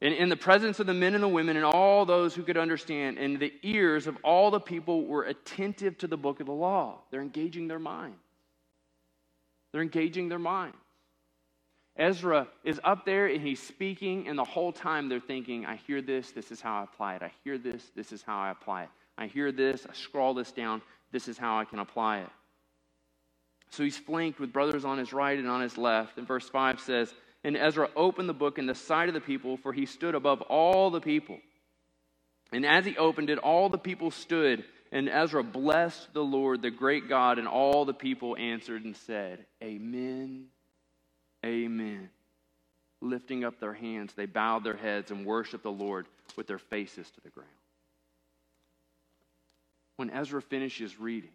In, 0.01 0.13
in 0.13 0.29
the 0.29 0.35
presence 0.35 0.79
of 0.79 0.87
the 0.87 0.93
men 0.93 1.13
and 1.13 1.23
the 1.23 1.27
women 1.27 1.55
and 1.55 1.65
all 1.65 2.05
those 2.05 2.35
who 2.35 2.43
could 2.43 2.57
understand, 2.57 3.17
and 3.17 3.39
the 3.39 3.53
ears 3.63 4.07
of 4.07 4.17
all 4.23 4.51
the 4.51 4.59
people 4.59 5.05
were 5.05 5.23
attentive 5.23 5.97
to 5.99 6.07
the 6.07 6.17
book 6.17 6.39
of 6.39 6.45
the 6.45 6.51
law. 6.51 6.99
They're 7.11 7.21
engaging 7.21 7.67
their 7.67 7.79
minds. 7.79 8.17
They're 9.71 9.81
engaging 9.81 10.29
their 10.29 10.39
minds. 10.39 10.77
Ezra 11.95 12.47
is 12.63 12.79
up 12.83 13.05
there 13.05 13.27
and 13.27 13.41
he's 13.41 13.61
speaking, 13.61 14.27
and 14.27 14.37
the 14.37 14.43
whole 14.43 14.71
time 14.71 15.09
they're 15.09 15.19
thinking, 15.19 15.65
I 15.65 15.75
hear 15.75 16.01
this, 16.01 16.31
this 16.31 16.51
is 16.51 16.61
how 16.61 16.81
I 16.81 16.83
apply 16.83 17.15
it. 17.15 17.23
I 17.23 17.31
hear 17.43 17.57
this, 17.57 17.91
this 17.95 18.11
is 18.11 18.21
how 18.21 18.39
I 18.39 18.51
apply 18.51 18.83
it. 18.83 18.89
I 19.17 19.25
hear 19.25 19.51
this, 19.51 19.87
I 19.89 19.93
scroll 19.93 20.35
this 20.35 20.51
down, 20.51 20.83
this 21.11 21.27
is 21.27 21.39
how 21.39 21.57
I 21.57 21.65
can 21.65 21.79
apply 21.79 22.19
it. 22.19 22.29
So 23.69 23.83
he's 23.83 23.97
flanked 23.97 24.39
with 24.39 24.53
brothers 24.53 24.85
on 24.85 24.97
his 24.97 25.13
right 25.13 25.37
and 25.37 25.47
on 25.47 25.61
his 25.61 25.77
left. 25.77 26.17
And 26.17 26.27
verse 26.27 26.47
5 26.49 26.79
says, 26.79 27.13
And 27.43 27.57
Ezra 27.57 27.89
opened 27.95 28.29
the 28.29 28.33
book 28.33 28.57
in 28.57 28.65
the 28.65 28.75
sight 28.75 29.07
of 29.07 29.13
the 29.13 29.21
people, 29.21 29.57
for 29.57 29.73
he 29.73 29.85
stood 29.85 30.15
above 30.15 30.41
all 30.41 30.89
the 30.89 31.01
people. 31.01 31.37
And 32.51 32.65
as 32.65 32.85
he 32.85 32.97
opened 32.97 33.29
it, 33.29 33.39
all 33.39 33.69
the 33.69 33.77
people 33.77 34.09
stood, 34.09 34.63
and 34.91 35.09
Ezra 35.09 35.43
blessed 35.43 36.13
the 36.13 36.23
Lord, 36.23 36.61
the 36.61 36.71
great 36.71 37.09
God, 37.09 37.39
and 37.39 37.47
all 37.47 37.83
the 37.83 37.93
people 37.93 38.37
answered 38.37 38.85
and 38.85 38.95
said, 38.95 39.45
Amen 39.61 40.47
Amen. 41.45 42.09
Lifting 43.01 43.43
up 43.43 43.59
their 43.59 43.73
hands, 43.73 44.13
they 44.13 44.25
bowed 44.25 44.63
their 44.63 44.75
heads 44.75 45.11
and 45.11 45.25
worshiped 45.25 45.63
the 45.63 45.71
Lord 45.71 46.07
with 46.35 46.47
their 46.47 46.57
faces 46.57 47.09
to 47.11 47.21
the 47.21 47.29
ground. 47.29 47.49
When 49.97 50.09
Ezra 50.09 50.41
finishes 50.41 50.99
reading, 50.99 51.31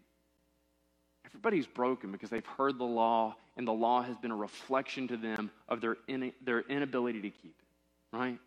everybody's 1.32 1.66
broken 1.66 2.12
because 2.12 2.30
they've 2.30 2.46
heard 2.46 2.78
the 2.78 2.84
law, 2.84 3.36
and 3.56 3.66
the 3.66 3.72
law 3.72 4.02
has 4.02 4.16
been 4.16 4.30
a 4.30 4.36
reflection 4.36 5.08
to 5.08 5.16
them 5.16 5.50
of 5.68 5.80
their, 5.80 5.96
in, 6.08 6.32
their 6.44 6.60
inability 6.60 7.20
to 7.22 7.30
keep 7.30 7.54
it, 7.58 8.16
right? 8.16 8.38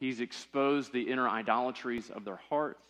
He's 0.00 0.20
exposed 0.20 0.92
the 0.92 1.02
inner 1.02 1.28
idolatries 1.28 2.10
of 2.10 2.24
their 2.24 2.40
hearts. 2.48 2.84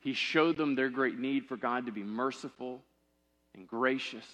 He 0.00 0.14
showed 0.14 0.56
them 0.56 0.74
their 0.74 0.88
great 0.88 1.18
need 1.18 1.46
for 1.46 1.56
God 1.56 1.86
to 1.86 1.92
be 1.92 2.02
merciful 2.02 2.80
and 3.54 3.66
gracious 3.66 4.26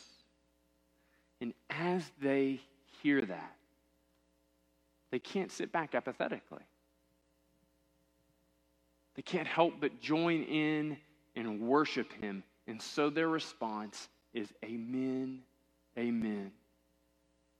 and 1.40 1.52
as 1.70 2.02
they 2.20 2.61
hear 3.02 3.22
that, 3.22 3.57
they 5.11 5.18
can't 5.18 5.52
sit 5.52 5.72
back 5.72 5.94
apathetically. 5.94 6.62
They 9.14 9.22
can't 9.22 9.46
help 9.46 9.74
but 9.81 10.00
join 10.00 10.42
in 10.42 10.96
and 11.35 11.61
worship 11.61 12.12
him. 12.20 12.42
And 12.66 12.81
so 12.81 13.11
their 13.11 13.29
response 13.29 14.09
is 14.35 14.48
Amen, 14.64 15.40
Amen. 15.98 16.52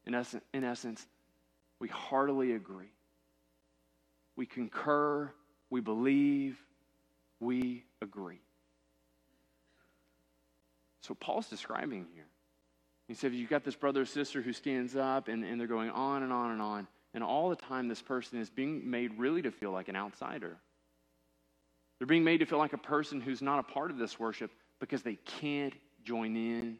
In 0.07 0.15
essence, 0.15 0.45
in 0.53 0.65
essence, 0.65 1.07
we 1.79 1.89
heartily 1.89 2.53
agree. 2.53 2.93
We 4.37 4.47
concur, 4.47 5.33
we 5.71 5.81
believe, 5.81 6.59
we 7.41 7.85
agree. 8.03 8.41
So 11.01 11.15
Paul's 11.15 11.49
describing 11.49 12.07
here 12.15 12.27
he 13.09 13.15
said, 13.15 13.33
You've 13.33 13.51
got 13.51 13.65
this 13.65 13.77
brother 13.77 14.03
or 14.03 14.07
sister 14.07 14.43
who 14.43 14.53
stands 14.53 14.97
up, 14.97 15.29
and, 15.29 15.45
and 15.45 15.61
they're 15.61 15.67
going 15.67 15.91
on 15.91 16.23
and 16.23 16.33
on 16.33 16.51
and 16.51 16.61
on. 16.61 16.89
And 17.15 17.23
all 17.23 17.49
the 17.49 17.57
time, 17.57 17.89
this 17.89 18.03
person 18.03 18.41
is 18.41 18.51
being 18.51 18.91
made 18.91 19.19
really 19.19 19.43
to 19.43 19.51
feel 19.51 19.71
like 19.71 19.89
an 19.89 19.97
outsider. 19.97 20.57
They're 21.99 22.07
being 22.07 22.25
made 22.25 22.39
to 22.39 22.47
feel 22.47 22.59
like 22.59 22.75
a 22.75 22.79
person 22.79 23.21
who's 23.21 23.41
not 23.41 23.59
a 23.59 23.63
part 23.63 23.91
of 23.91 23.97
this 23.97 24.19
worship 24.19 24.51
because 24.81 25.03
they 25.03 25.17
can't 25.25 25.75
join 26.05 26.37
in 26.37 26.79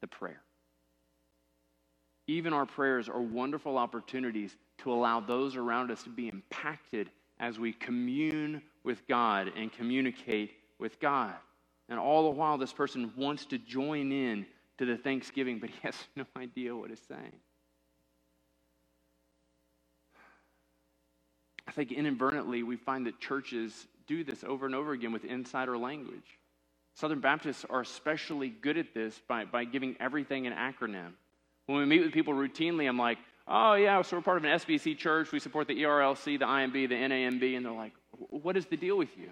the 0.00 0.06
prayer. 0.06 0.42
Even 2.26 2.52
our 2.52 2.66
prayers 2.66 3.08
are 3.08 3.20
wonderful 3.20 3.78
opportunities 3.78 4.56
to 4.78 4.92
allow 4.92 5.20
those 5.20 5.56
around 5.56 5.90
us 5.90 6.02
to 6.02 6.10
be 6.10 6.28
impacted 6.28 7.10
as 7.38 7.58
we 7.58 7.72
commune 7.72 8.62
with 8.84 9.06
God 9.06 9.52
and 9.56 9.72
communicate 9.72 10.52
with 10.78 10.98
God. 11.00 11.34
And 11.88 11.98
all 11.98 12.24
the 12.24 12.30
while, 12.30 12.58
this 12.58 12.72
person 12.72 13.12
wants 13.16 13.46
to 13.46 13.58
join 13.58 14.10
in 14.10 14.46
to 14.78 14.84
the 14.84 14.96
thanksgiving, 14.96 15.58
but 15.58 15.70
he 15.70 15.78
has 15.82 15.94
no 16.16 16.24
idea 16.36 16.74
what 16.74 16.90
it's 16.90 17.06
saying. 17.06 17.32
I 21.68 21.72
think 21.72 21.92
inadvertently 21.92 22.62
we 22.62 22.76
find 22.76 23.06
that 23.06 23.20
churches 23.20 23.86
do 24.06 24.24
this 24.24 24.44
over 24.44 24.66
and 24.66 24.74
over 24.74 24.92
again 24.92 25.12
with 25.12 25.24
insider 25.24 25.76
language. 25.76 26.38
Southern 26.96 27.20
Baptists 27.20 27.66
are 27.68 27.82
especially 27.82 28.48
good 28.48 28.78
at 28.78 28.94
this 28.94 29.20
by, 29.28 29.44
by 29.44 29.64
giving 29.64 29.96
everything 30.00 30.46
an 30.46 30.54
acronym. 30.54 31.12
When 31.66 31.78
we 31.78 31.84
meet 31.84 32.00
with 32.00 32.12
people 32.12 32.32
routinely, 32.32 32.88
I'm 32.88 32.98
like, 32.98 33.18
oh, 33.46 33.74
yeah, 33.74 34.00
so 34.00 34.16
we're 34.16 34.22
part 34.22 34.38
of 34.38 34.44
an 34.44 34.58
SBC 34.58 34.96
church. 34.96 35.30
We 35.30 35.38
support 35.38 35.68
the 35.68 35.74
ERLC, 35.82 36.38
the 36.38 36.46
IMB, 36.46 36.88
the 36.88 36.94
NAMB. 36.94 37.54
And 37.54 37.66
they're 37.66 37.72
like, 37.72 37.92
what 38.30 38.56
is 38.56 38.64
the 38.64 38.78
deal 38.78 38.96
with 38.96 39.10
you? 39.18 39.28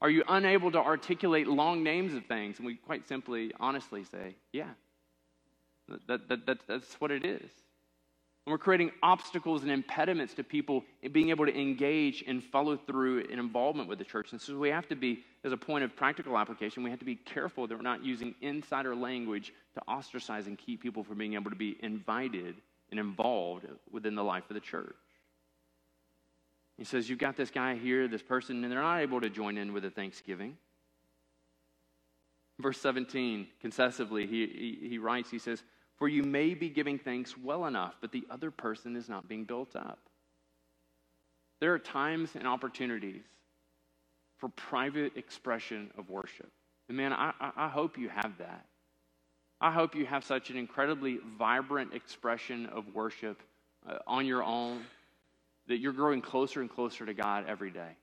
Are 0.00 0.08
you 0.08 0.24
unable 0.28 0.70
to 0.72 0.78
articulate 0.78 1.46
long 1.46 1.82
names 1.82 2.14
of 2.14 2.24
things? 2.24 2.56
And 2.56 2.64
we 2.64 2.76
quite 2.76 3.06
simply, 3.06 3.52
honestly 3.60 4.04
say, 4.04 4.36
yeah, 4.52 4.70
that, 6.06 6.26
that, 6.28 6.46
that, 6.46 6.58
that's 6.66 6.94
what 6.94 7.10
it 7.10 7.22
is. 7.22 7.50
And 8.48 8.52
we're 8.54 8.56
creating 8.56 8.92
obstacles 9.02 9.60
and 9.60 9.70
impediments 9.70 10.32
to 10.32 10.42
people 10.42 10.82
being 11.12 11.28
able 11.28 11.44
to 11.44 11.54
engage 11.54 12.24
and 12.26 12.42
follow 12.42 12.78
through 12.78 13.18
in 13.30 13.38
involvement 13.38 13.90
with 13.90 13.98
the 13.98 14.06
church. 14.06 14.32
And 14.32 14.40
so 14.40 14.56
we 14.56 14.70
have 14.70 14.88
to 14.88 14.96
be, 14.96 15.22
as 15.44 15.52
a 15.52 15.56
point 15.58 15.84
of 15.84 15.94
practical 15.94 16.38
application, 16.38 16.82
we 16.82 16.88
have 16.88 16.98
to 17.00 17.04
be 17.04 17.16
careful 17.16 17.66
that 17.66 17.76
we're 17.76 17.82
not 17.82 18.02
using 18.02 18.34
insider 18.40 18.96
language 18.96 19.52
to 19.74 19.82
ostracize 19.86 20.46
and 20.46 20.56
keep 20.56 20.80
people 20.80 21.04
from 21.04 21.18
being 21.18 21.34
able 21.34 21.50
to 21.50 21.58
be 21.58 21.76
invited 21.82 22.54
and 22.90 22.98
involved 22.98 23.66
within 23.92 24.14
the 24.14 24.24
life 24.24 24.44
of 24.48 24.54
the 24.54 24.60
church. 24.60 24.96
He 26.78 26.84
says, 26.84 27.10
You've 27.10 27.18
got 27.18 27.36
this 27.36 27.50
guy 27.50 27.74
here, 27.74 28.08
this 28.08 28.22
person, 28.22 28.64
and 28.64 28.72
they're 28.72 28.80
not 28.80 29.00
able 29.00 29.20
to 29.20 29.28
join 29.28 29.58
in 29.58 29.74
with 29.74 29.82
the 29.82 29.90
thanksgiving. 29.90 30.56
Verse 32.58 32.80
17, 32.80 33.46
concessively, 33.62 34.26
he, 34.26 34.78
he, 34.80 34.88
he 34.88 34.98
writes, 34.98 35.30
He 35.30 35.38
says, 35.38 35.62
For 35.98 36.08
you 36.08 36.22
may 36.22 36.54
be 36.54 36.68
giving 36.68 36.98
thanks 36.98 37.36
well 37.36 37.66
enough, 37.66 37.96
but 38.00 38.12
the 38.12 38.24
other 38.30 38.50
person 38.50 38.94
is 38.94 39.08
not 39.08 39.28
being 39.28 39.44
built 39.44 39.74
up. 39.74 39.98
There 41.60 41.74
are 41.74 41.78
times 41.78 42.30
and 42.36 42.46
opportunities 42.46 43.24
for 44.38 44.48
private 44.50 45.16
expression 45.16 45.90
of 45.98 46.08
worship. 46.08 46.50
And 46.88 46.96
man, 46.96 47.12
I, 47.12 47.32
I 47.56 47.68
hope 47.68 47.98
you 47.98 48.08
have 48.08 48.38
that. 48.38 48.64
I 49.60 49.72
hope 49.72 49.96
you 49.96 50.06
have 50.06 50.22
such 50.22 50.50
an 50.50 50.56
incredibly 50.56 51.18
vibrant 51.36 51.92
expression 51.92 52.66
of 52.66 52.94
worship 52.94 53.42
uh, 53.88 53.98
on 54.06 54.24
your 54.24 54.44
own 54.44 54.82
that 55.66 55.78
you're 55.78 55.92
growing 55.92 56.22
closer 56.22 56.60
and 56.60 56.70
closer 56.70 57.04
to 57.04 57.12
God 57.12 57.44
every 57.48 57.70
day. 57.70 57.96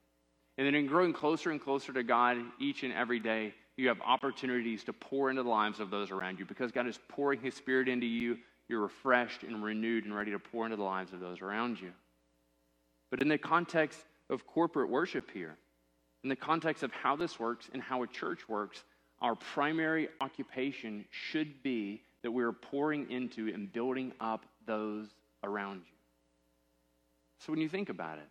And 0.57 0.67
then 0.67 0.75
in 0.75 0.85
growing 0.85 1.13
closer 1.13 1.51
and 1.51 1.61
closer 1.61 1.93
to 1.93 2.03
God 2.03 2.37
each 2.59 2.83
and 2.83 2.93
every 2.93 3.19
day, 3.19 3.53
you 3.77 3.87
have 3.89 3.99
opportunities 4.05 4.83
to 4.85 4.93
pour 4.93 5.29
into 5.29 5.43
the 5.43 5.49
lives 5.49 5.79
of 5.79 5.89
those 5.89 6.11
around 6.11 6.39
you 6.39 6.45
because 6.45 6.71
God 6.71 6.87
is 6.87 6.99
pouring 7.09 7.41
His 7.41 7.55
Spirit 7.55 7.87
into 7.87 8.05
you. 8.05 8.37
you're 8.67 8.81
refreshed 8.81 9.43
and 9.43 9.63
renewed 9.63 10.05
and 10.05 10.15
ready 10.15 10.31
to 10.31 10.39
pour 10.39 10.65
into 10.65 10.77
the 10.77 10.83
lives 10.83 11.13
of 11.13 11.19
those 11.19 11.41
around 11.41 11.79
you. 11.79 11.91
But 13.11 13.21
in 13.21 13.27
the 13.27 13.37
context 13.37 13.99
of 14.29 14.47
corporate 14.47 14.89
worship 14.89 15.29
here, 15.31 15.57
in 16.23 16.29
the 16.29 16.35
context 16.35 16.81
of 16.81 16.91
how 16.91 17.15
this 17.15 17.39
works 17.39 17.69
and 17.73 17.81
how 17.81 18.01
a 18.01 18.07
church 18.07 18.49
works, 18.49 18.83
our 19.21 19.35
primary 19.35 20.09
occupation 20.21 21.05
should 21.11 21.61
be 21.61 22.01
that 22.23 22.31
we 22.31 22.43
are 22.43 22.51
pouring 22.51 23.09
into 23.11 23.51
and 23.53 23.71
building 23.71 24.11
up 24.19 24.45
those 24.65 25.07
around 25.43 25.77
you. 25.77 25.97
So 27.39 27.51
when 27.53 27.61
you 27.61 27.69
think 27.69 27.89
about 27.89 28.17
it, 28.17 28.27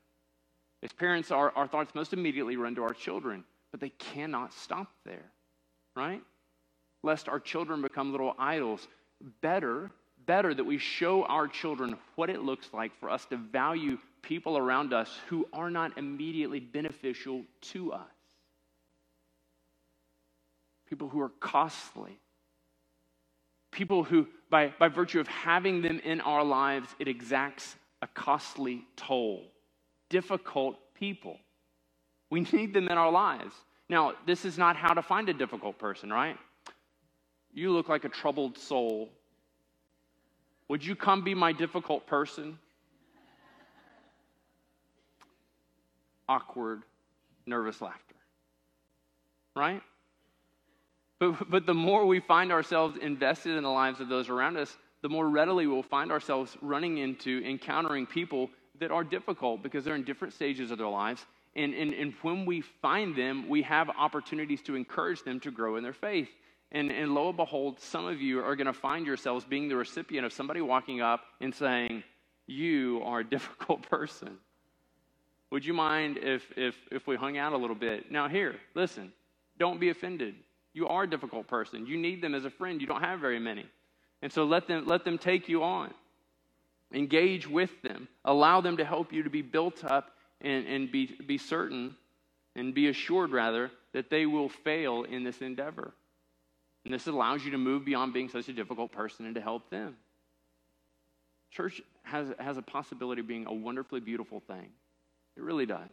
as 0.82 0.92
parents, 0.92 1.30
our, 1.30 1.52
our 1.52 1.68
thoughts 1.68 1.94
most 1.94 2.12
immediately 2.12 2.56
run 2.56 2.74
to 2.74 2.82
our 2.82 2.92
children, 2.92 3.44
but 3.70 3.80
they 3.80 3.90
cannot 3.90 4.52
stop 4.52 4.90
there, 5.04 5.30
right? 5.96 6.22
Lest 7.02 7.28
our 7.28 7.40
children 7.40 7.82
become 7.82 8.10
little 8.12 8.34
idols. 8.38 8.86
Better, 9.40 9.90
better 10.26 10.54
that 10.54 10.64
we 10.64 10.78
show 10.78 11.24
our 11.24 11.46
children 11.46 11.96
what 12.16 12.30
it 12.30 12.42
looks 12.42 12.68
like 12.72 12.98
for 12.98 13.10
us 13.10 13.24
to 13.26 13.36
value 13.36 13.98
people 14.22 14.56
around 14.56 14.92
us 14.92 15.18
who 15.28 15.46
are 15.52 15.70
not 15.70 15.96
immediately 15.98 16.60
beneficial 16.60 17.42
to 17.60 17.92
us. 17.92 18.00
People 20.88 21.08
who 21.08 21.20
are 21.20 21.32
costly. 21.40 22.18
People 23.70 24.04
who, 24.04 24.28
by, 24.50 24.72
by 24.78 24.88
virtue 24.88 25.20
of 25.20 25.28
having 25.28 25.82
them 25.82 26.00
in 26.00 26.20
our 26.20 26.44
lives, 26.44 26.88
it 26.98 27.08
exacts 27.08 27.76
a 28.02 28.06
costly 28.06 28.84
toll. 28.96 29.42
Difficult 30.10 30.76
people. 30.94 31.38
We 32.30 32.40
need 32.52 32.72
them 32.72 32.88
in 32.88 32.96
our 32.96 33.10
lives. 33.10 33.54
Now, 33.88 34.12
this 34.26 34.44
is 34.44 34.56
not 34.56 34.76
how 34.76 34.94
to 34.94 35.02
find 35.02 35.28
a 35.28 35.34
difficult 35.34 35.78
person, 35.78 36.10
right? 36.10 36.36
You 37.52 37.72
look 37.72 37.88
like 37.88 38.04
a 38.04 38.08
troubled 38.08 38.58
soul. 38.58 39.10
Would 40.68 40.84
you 40.84 40.96
come 40.96 41.22
be 41.22 41.34
my 41.34 41.52
difficult 41.52 42.06
person? 42.06 42.58
Awkward, 46.28 46.82
nervous 47.46 47.80
laughter. 47.80 48.14
Right? 49.54 49.82
But, 51.18 51.50
but 51.50 51.66
the 51.66 51.74
more 51.74 52.06
we 52.06 52.20
find 52.20 52.50
ourselves 52.50 52.96
invested 53.00 53.56
in 53.56 53.62
the 53.62 53.70
lives 53.70 54.00
of 54.00 54.08
those 54.08 54.28
around 54.28 54.56
us, 54.56 54.76
the 55.02 55.08
more 55.08 55.28
readily 55.28 55.66
we'll 55.66 55.82
find 55.82 56.10
ourselves 56.10 56.56
running 56.62 56.98
into 56.98 57.42
encountering 57.44 58.06
people 58.06 58.50
that 58.80 58.90
are 58.90 59.04
difficult 59.04 59.62
because 59.62 59.84
they're 59.84 59.94
in 59.94 60.02
different 60.02 60.34
stages 60.34 60.70
of 60.70 60.78
their 60.78 60.88
lives. 60.88 61.24
And, 61.56 61.72
and, 61.74 61.94
and 61.94 62.14
when 62.22 62.46
we 62.46 62.60
find 62.60 63.14
them, 63.14 63.48
we 63.48 63.62
have 63.62 63.88
opportunities 63.90 64.60
to 64.62 64.74
encourage 64.74 65.22
them 65.22 65.38
to 65.40 65.50
grow 65.50 65.76
in 65.76 65.84
their 65.84 65.92
faith. 65.92 66.28
And, 66.72 66.90
and 66.90 67.14
lo 67.14 67.28
and 67.28 67.36
behold, 67.36 67.78
some 67.78 68.06
of 68.06 68.20
you 68.20 68.40
are 68.40 68.56
going 68.56 68.66
to 68.66 68.72
find 68.72 69.06
yourselves 69.06 69.44
being 69.44 69.68
the 69.68 69.76
recipient 69.76 70.26
of 70.26 70.32
somebody 70.32 70.60
walking 70.60 71.00
up 71.00 71.20
and 71.40 71.54
saying, 71.54 72.02
You 72.46 73.02
are 73.04 73.20
a 73.20 73.24
difficult 73.30 73.88
person. 73.88 74.38
Would 75.50 75.64
you 75.64 75.74
mind 75.74 76.18
if, 76.20 76.42
if, 76.56 76.74
if 76.90 77.06
we 77.06 77.14
hung 77.14 77.38
out 77.38 77.52
a 77.52 77.56
little 77.56 77.76
bit? 77.76 78.10
Now, 78.10 78.28
here, 78.28 78.56
listen, 78.74 79.12
don't 79.56 79.78
be 79.78 79.90
offended. 79.90 80.34
You 80.72 80.88
are 80.88 81.04
a 81.04 81.10
difficult 81.10 81.46
person. 81.46 81.86
You 81.86 81.96
need 81.96 82.20
them 82.20 82.34
as 82.34 82.44
a 82.44 82.50
friend. 82.50 82.80
You 82.80 82.88
don't 82.88 83.02
have 83.02 83.20
very 83.20 83.38
many. 83.38 83.64
And 84.20 84.32
so 84.32 84.42
let 84.42 84.66
them, 84.66 84.86
let 84.86 85.04
them 85.04 85.16
take 85.16 85.48
you 85.48 85.62
on. 85.62 85.94
Engage 86.92 87.48
with 87.48 87.70
them. 87.82 88.08
Allow 88.24 88.62
them 88.62 88.78
to 88.78 88.84
help 88.84 89.12
you 89.12 89.22
to 89.22 89.30
be 89.30 89.42
built 89.42 89.84
up 89.84 90.10
and, 90.44 90.66
and 90.66 90.92
be, 90.92 91.06
be 91.26 91.38
certain 91.38 91.96
and 92.54 92.72
be 92.72 92.88
assured, 92.88 93.32
rather, 93.32 93.70
that 93.92 94.10
they 94.10 94.26
will 94.26 94.48
fail 94.48 95.02
in 95.02 95.24
this 95.24 95.40
endeavor. 95.40 95.92
And 96.84 96.94
this 96.94 97.06
allows 97.06 97.44
you 97.44 97.50
to 97.52 97.58
move 97.58 97.84
beyond 97.84 98.12
being 98.12 98.28
such 98.28 98.48
a 98.48 98.52
difficult 98.52 98.92
person 98.92 99.26
and 99.26 99.34
to 99.34 99.40
help 99.40 99.70
them. 99.70 99.96
Church 101.50 101.80
has, 102.02 102.28
has 102.38 102.56
a 102.56 102.62
possibility 102.62 103.20
of 103.20 103.26
being 103.26 103.46
a 103.46 103.52
wonderfully 103.52 104.00
beautiful 104.00 104.40
thing. 104.40 104.68
It 105.36 105.42
really 105.42 105.66
does. 105.66 105.90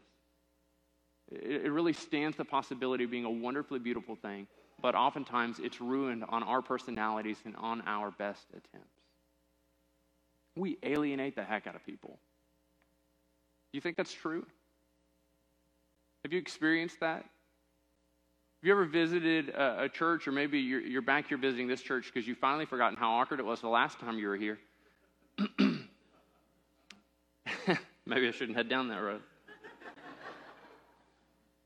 It, 1.31 1.65
it 1.65 1.71
really 1.71 1.93
stands 1.93 2.37
the 2.37 2.45
possibility 2.45 3.05
of 3.05 3.11
being 3.11 3.25
a 3.25 3.31
wonderfully 3.31 3.79
beautiful 3.79 4.15
thing 4.15 4.47
but 4.81 4.95
oftentimes 4.95 5.59
it's 5.59 5.79
ruined 5.79 6.25
on 6.27 6.43
our 6.43 6.61
personalities 6.61 7.37
and 7.45 7.55
on 7.55 7.81
our 7.85 8.11
best 8.11 8.45
attempts. 8.49 8.87
We 10.55 10.77
alienate 10.83 11.35
the 11.35 11.43
heck 11.43 11.67
out 11.67 11.75
of 11.75 11.85
people. 11.85 12.19
Do 13.71 13.77
you 13.77 13.81
think 13.81 13.95
that's 13.95 14.13
true? 14.13 14.45
Have 16.23 16.33
you 16.33 16.39
experienced 16.39 16.99
that? 16.99 17.17
Have 17.21 18.67
you 18.67 18.71
ever 18.73 18.85
visited 18.85 19.49
a, 19.49 19.83
a 19.83 19.89
church, 19.89 20.27
or 20.27 20.31
maybe 20.31 20.59
you're, 20.59 20.81
you're, 20.81 21.01
back 21.01 21.29
here 21.29 21.37
visiting 21.37 21.67
this 21.67 21.81
church 21.81 22.11
because 22.13 22.27
you've 22.27 22.37
finally 22.37 22.65
forgotten 22.65 22.97
how 22.97 23.11
awkward 23.13 23.39
it 23.39 23.45
was 23.45 23.61
the 23.61 23.69
last 23.69 23.99
time 23.99 24.19
you 24.19 24.27
were 24.27 24.35
here? 24.35 24.59
maybe 28.05 28.27
I 28.27 28.31
shouldn't 28.31 28.57
head 28.57 28.69
down 28.69 28.89
that 28.89 29.01
road. 29.01 29.21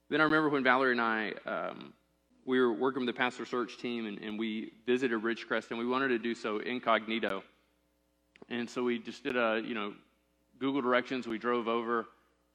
then 0.09 0.21
I 0.21 0.23
remember 0.23 0.49
when 0.49 0.63
Valerie 0.63 0.91
and 0.91 1.01
I 1.01 1.33
um, 1.45 1.93
we 2.45 2.59
were 2.59 2.71
working 2.71 3.05
with 3.05 3.13
the 3.13 3.17
pastor 3.17 3.45
search 3.45 3.77
team 3.79 4.05
and, 4.05 4.19
and 4.19 4.39
we 4.39 4.71
visited 4.85 5.19
Ridgecrest 5.21 5.71
and 5.71 5.79
we 5.79 5.85
wanted 5.85 6.09
to 6.09 6.19
do 6.19 6.35
so 6.35 6.59
incognito. 6.59 7.43
And 8.49 8.69
so 8.69 8.83
we 8.83 8.99
just 8.99 9.23
did 9.23 9.35
a, 9.35 9.61
you 9.65 9.73
know, 9.73 9.93
Google 10.59 10.81
directions. 10.81 11.27
We 11.27 11.37
drove 11.37 11.67
over 11.67 12.07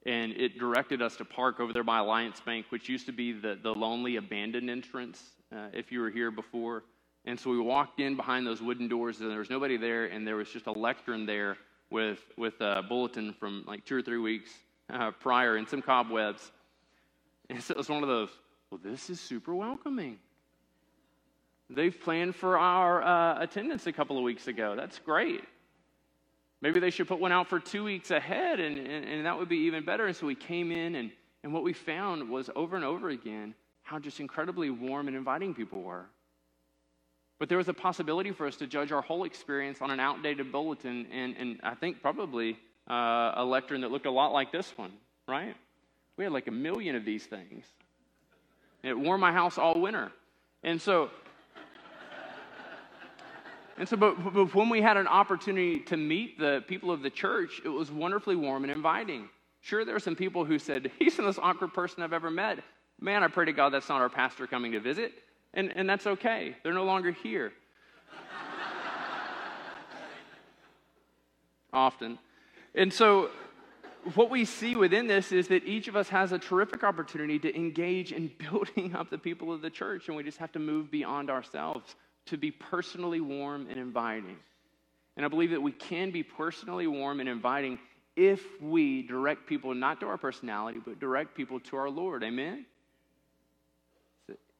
and 0.06 0.32
it 0.32 0.58
directed 0.58 1.02
us 1.02 1.16
to 1.16 1.24
park 1.24 1.60
over 1.60 1.72
there 1.72 1.84
by 1.84 1.98
Alliance 1.98 2.40
Bank, 2.40 2.66
which 2.70 2.88
used 2.88 3.06
to 3.06 3.12
be 3.12 3.32
the, 3.32 3.58
the 3.62 3.74
lonely 3.74 4.16
abandoned 4.16 4.70
entrance 4.70 5.22
uh, 5.54 5.68
if 5.72 5.92
you 5.92 6.00
were 6.00 6.10
here 6.10 6.30
before. 6.30 6.84
And 7.26 7.38
so 7.38 7.50
we 7.50 7.60
walked 7.60 8.00
in 8.00 8.16
behind 8.16 8.46
those 8.46 8.62
wooden 8.62 8.88
doors 8.88 9.20
and 9.20 9.30
there 9.30 9.38
was 9.38 9.50
nobody 9.50 9.76
there 9.76 10.06
and 10.06 10.26
there 10.26 10.36
was 10.36 10.48
just 10.48 10.66
a 10.66 10.72
lectern 10.72 11.26
there 11.26 11.58
with, 11.90 12.20
with 12.38 12.54
a 12.60 12.82
bulletin 12.88 13.34
from 13.34 13.64
like 13.66 13.84
two 13.84 13.96
or 13.96 14.02
three 14.02 14.18
weeks 14.18 14.50
uh, 14.90 15.10
prior 15.10 15.56
and 15.56 15.68
some 15.68 15.82
cobwebs. 15.82 16.50
And 17.50 17.62
so 17.62 17.72
it 17.72 17.76
was 17.76 17.88
one 17.88 18.02
of 18.02 18.08
those, 18.08 18.30
well, 18.70 18.80
this 18.82 19.10
is 19.10 19.20
super 19.20 19.54
welcoming. 19.54 20.18
They've 21.68 21.98
planned 21.98 22.34
for 22.34 22.58
our 22.58 23.02
uh, 23.02 23.42
attendance 23.42 23.86
a 23.86 23.92
couple 23.92 24.16
of 24.16 24.24
weeks 24.24 24.48
ago. 24.48 24.74
That's 24.76 24.98
great. 24.98 25.44
Maybe 26.62 26.78
they 26.78 26.90
should 26.90 27.08
put 27.08 27.20
one 27.20 27.32
out 27.32 27.48
for 27.48 27.58
two 27.58 27.84
weeks 27.84 28.10
ahead, 28.10 28.60
and, 28.60 28.76
and, 28.78 29.04
and 29.04 29.26
that 29.26 29.38
would 29.38 29.48
be 29.48 29.58
even 29.58 29.84
better. 29.84 30.06
And 30.06 30.14
so 30.14 30.26
we 30.26 30.34
came 30.34 30.70
in, 30.70 30.94
and, 30.94 31.10
and 31.42 31.54
what 31.54 31.62
we 31.62 31.72
found 31.72 32.28
was 32.28 32.50
over 32.54 32.76
and 32.76 32.84
over 32.84 33.08
again 33.08 33.54
how 33.82 33.98
just 33.98 34.20
incredibly 34.20 34.70
warm 34.70 35.08
and 35.08 35.16
inviting 35.16 35.54
people 35.54 35.82
were. 35.82 36.06
But 37.38 37.48
there 37.48 37.58
was 37.58 37.68
a 37.68 37.74
possibility 37.74 38.30
for 38.32 38.46
us 38.46 38.56
to 38.56 38.66
judge 38.66 38.92
our 38.92 39.00
whole 39.00 39.24
experience 39.24 39.78
on 39.80 39.90
an 39.90 39.98
outdated 39.98 40.52
bulletin, 40.52 41.06
and, 41.10 41.34
and 41.38 41.60
I 41.62 41.74
think 41.74 42.02
probably 42.02 42.58
uh, 42.88 43.32
a 43.36 43.44
lectern 43.44 43.80
that 43.80 43.90
looked 43.90 44.06
a 44.06 44.10
lot 44.10 44.32
like 44.32 44.52
this 44.52 44.72
one, 44.76 44.92
right? 45.26 45.56
We 46.18 46.24
had 46.24 46.32
like 46.34 46.48
a 46.48 46.52
million 46.52 46.94
of 46.94 47.06
these 47.06 47.24
things. 47.24 47.64
It 48.82 48.98
warmed 48.98 49.22
my 49.22 49.32
house 49.32 49.56
all 49.56 49.80
winter. 49.80 50.12
And 50.62 50.80
so, 50.80 51.10
and 53.80 53.88
so, 53.88 53.96
but, 53.96 54.34
but 54.34 54.54
when 54.54 54.68
we 54.68 54.82
had 54.82 54.98
an 54.98 55.06
opportunity 55.06 55.78
to 55.78 55.96
meet 55.96 56.38
the 56.38 56.62
people 56.68 56.90
of 56.90 57.00
the 57.00 57.08
church, 57.08 57.62
it 57.64 57.70
was 57.70 57.90
wonderfully 57.90 58.36
warm 58.36 58.62
and 58.62 58.70
inviting. 58.70 59.30
Sure, 59.62 59.86
there 59.86 59.94
were 59.94 60.00
some 60.00 60.14
people 60.14 60.44
who 60.44 60.58
said, 60.58 60.90
He's 60.98 61.16
the 61.16 61.22
most 61.22 61.38
awkward 61.38 61.72
person 61.72 62.02
I've 62.02 62.12
ever 62.12 62.30
met. 62.30 62.58
Man, 63.00 63.24
I 63.24 63.28
pray 63.28 63.46
to 63.46 63.54
God 63.54 63.70
that's 63.70 63.88
not 63.88 64.02
our 64.02 64.10
pastor 64.10 64.46
coming 64.46 64.72
to 64.72 64.80
visit. 64.80 65.12
And, 65.54 65.72
and 65.74 65.88
that's 65.88 66.06
okay. 66.06 66.56
They're 66.62 66.74
no 66.74 66.84
longer 66.84 67.10
here. 67.10 67.54
Often. 71.72 72.18
And 72.74 72.92
so 72.92 73.30
what 74.12 74.28
we 74.28 74.44
see 74.44 74.76
within 74.76 75.06
this 75.06 75.32
is 75.32 75.48
that 75.48 75.64
each 75.64 75.88
of 75.88 75.96
us 75.96 76.10
has 76.10 76.32
a 76.32 76.38
terrific 76.38 76.84
opportunity 76.84 77.38
to 77.38 77.56
engage 77.56 78.12
in 78.12 78.30
building 78.50 78.94
up 78.94 79.08
the 79.08 79.16
people 79.16 79.54
of 79.54 79.62
the 79.62 79.70
church, 79.70 80.08
and 80.08 80.18
we 80.18 80.22
just 80.22 80.36
have 80.36 80.52
to 80.52 80.58
move 80.58 80.90
beyond 80.90 81.30
ourselves 81.30 81.94
to 82.26 82.36
be 82.36 82.50
personally 82.50 83.20
warm 83.20 83.66
and 83.70 83.78
inviting. 83.78 84.36
And 85.16 85.24
I 85.24 85.28
believe 85.28 85.50
that 85.50 85.62
we 85.62 85.72
can 85.72 86.10
be 86.10 86.22
personally 86.22 86.86
warm 86.86 87.20
and 87.20 87.28
inviting 87.28 87.78
if 88.16 88.42
we 88.60 89.02
direct 89.02 89.46
people 89.46 89.74
not 89.74 90.00
to 90.00 90.06
our 90.06 90.18
personality, 90.18 90.80
but 90.84 91.00
direct 91.00 91.34
people 91.34 91.60
to 91.60 91.76
our 91.76 91.90
Lord. 91.90 92.22
Amen? 92.22 92.66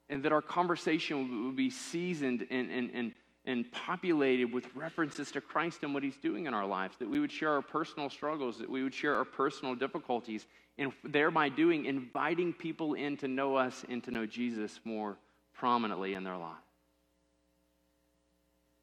And 0.09 0.23
that 0.25 0.33
our 0.33 0.42
conversation 0.42 1.44
will 1.44 1.53
be 1.53 1.70
seasoned 1.70 2.46
and, 2.51 2.70
and, 2.70 2.90
and 2.92 3.12
and 3.46 3.70
populated 3.73 4.53
with 4.53 4.66
references 4.75 5.31
to 5.33 5.40
Christ 5.40 5.83
and 5.83 5.94
what 5.94 6.03
He's 6.03 6.16
doing 6.16 6.46
in 6.46 6.55
our 6.55 6.66
lives, 6.66 6.96
that 6.99 7.09
we 7.09 7.20
would 7.20 7.33
share 7.33 7.53
our 7.53 7.62
personal 7.62 8.11
struggles, 8.11 8.59
that 8.59 8.68
we 8.68 8.83
would 8.83 8.94
share 8.94 9.16
our 9.16 9.25
personal 9.25 9.75
difficulties, 9.75 10.46
and 10.79 10.92
thereby 11.05 11.49
doing, 11.49 11.87
inviting 11.87 12.53
people 12.53 12.94
in 12.94 13.16
to 13.18 13.29
know 13.29 13.57
us 13.57 13.85
and 13.88 14.05
to 14.05 14.11
know 14.11 14.27
Jesus 14.27 14.81
more 14.85 15.16
prominently 15.55 16.14
in 16.14 16.25
their 16.25 16.37
lives. 16.37 16.59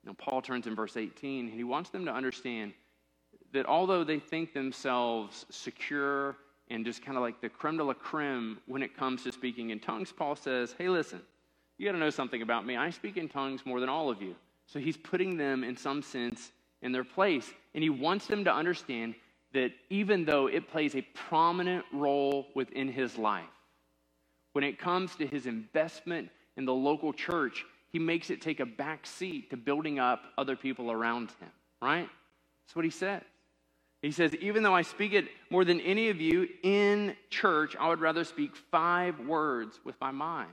Now, 0.08 0.16
Paul 0.18 0.42
turns 0.42 0.68
in 0.68 0.76
verse 0.76 0.96
18, 0.96 1.48
and 1.48 1.54
he 1.54 1.66
wants 1.66 1.90
them 1.90 2.06
to 2.06 2.12
understand 2.14 2.72
that 3.52 3.66
although 3.66 4.06
they 4.06 4.20
think 4.20 4.54
themselves 4.54 5.46
secure 5.50 6.38
and 6.70 6.86
just 6.86 7.04
kind 7.04 7.18
of 7.18 7.24
like 7.24 7.42
the 7.42 7.50
creme 7.50 7.78
de 7.78 7.84
la 7.84 7.94
creme 7.94 8.58
when 8.68 8.82
it 8.82 8.96
comes 8.96 9.24
to 9.24 9.34
speaking 9.34 9.70
in 9.72 9.80
tongues, 9.82 10.14
Paul 10.14 10.38
says, 10.38 10.74
Hey, 10.78 10.88
listen, 10.88 11.22
you 11.78 11.86
got 11.86 11.92
to 11.92 11.98
know 11.98 12.10
something 12.10 12.42
about 12.42 12.66
me. 12.66 12.78
I 12.78 12.90
speak 12.90 13.18
in 13.18 13.28
tongues 13.28 13.66
more 13.66 13.82
than 13.82 13.90
all 13.90 14.10
of 14.10 14.22
you. 14.22 14.34
So 14.66 14.80
he's 14.80 14.98
putting 14.98 15.36
them, 15.36 15.66
in 15.66 15.76
some 15.76 16.02
sense, 16.02 16.52
in 16.82 16.94
their 16.94 17.04
place. 17.04 17.52
And 17.76 17.84
he 17.84 17.90
wants 17.90 18.28
them 18.28 18.46
to 18.46 18.54
understand 18.54 19.14
that 19.54 19.72
even 19.90 20.24
though 20.24 20.48
it 20.48 20.70
plays 20.70 20.96
a 20.96 21.02
prominent 21.14 21.86
role 21.92 22.48
within 22.56 22.88
his 22.88 23.18
life, 23.18 23.44
when 24.54 24.64
it 24.64 24.80
comes 24.80 25.16
to 25.18 25.28
his 25.28 25.46
investment 25.46 26.30
in 26.56 26.66
the 26.66 26.74
local 26.74 27.14
church, 27.14 27.66
he 27.92 28.00
makes 28.00 28.30
it 28.30 28.42
take 28.42 28.60
a 28.60 28.66
back 28.66 29.06
seat 29.06 29.50
to 29.50 29.58
building 29.58 30.00
up 30.00 30.24
other 30.38 30.56
people 30.56 30.92
around 30.92 31.30
him, 31.40 31.50
right? 31.82 32.10
That's 32.66 32.76
what 32.76 32.86
he 32.86 32.92
says. 32.92 33.24
He 34.02 34.12
says, 34.12 34.36
even 34.36 34.62
though 34.62 34.76
I 34.76 34.84
speak 34.84 35.14
it 35.14 35.26
more 35.50 35.66
than 35.66 35.82
any 35.82 36.10
of 36.10 36.22
you 36.22 36.48
in 36.64 37.16
church, 37.30 37.76
I 37.80 37.90
would 37.90 38.00
rather 38.00 38.24
speak 38.24 38.56
five 38.56 39.20
words 39.20 39.80
with 39.84 39.96
my 40.00 40.12
mind. 40.12 40.52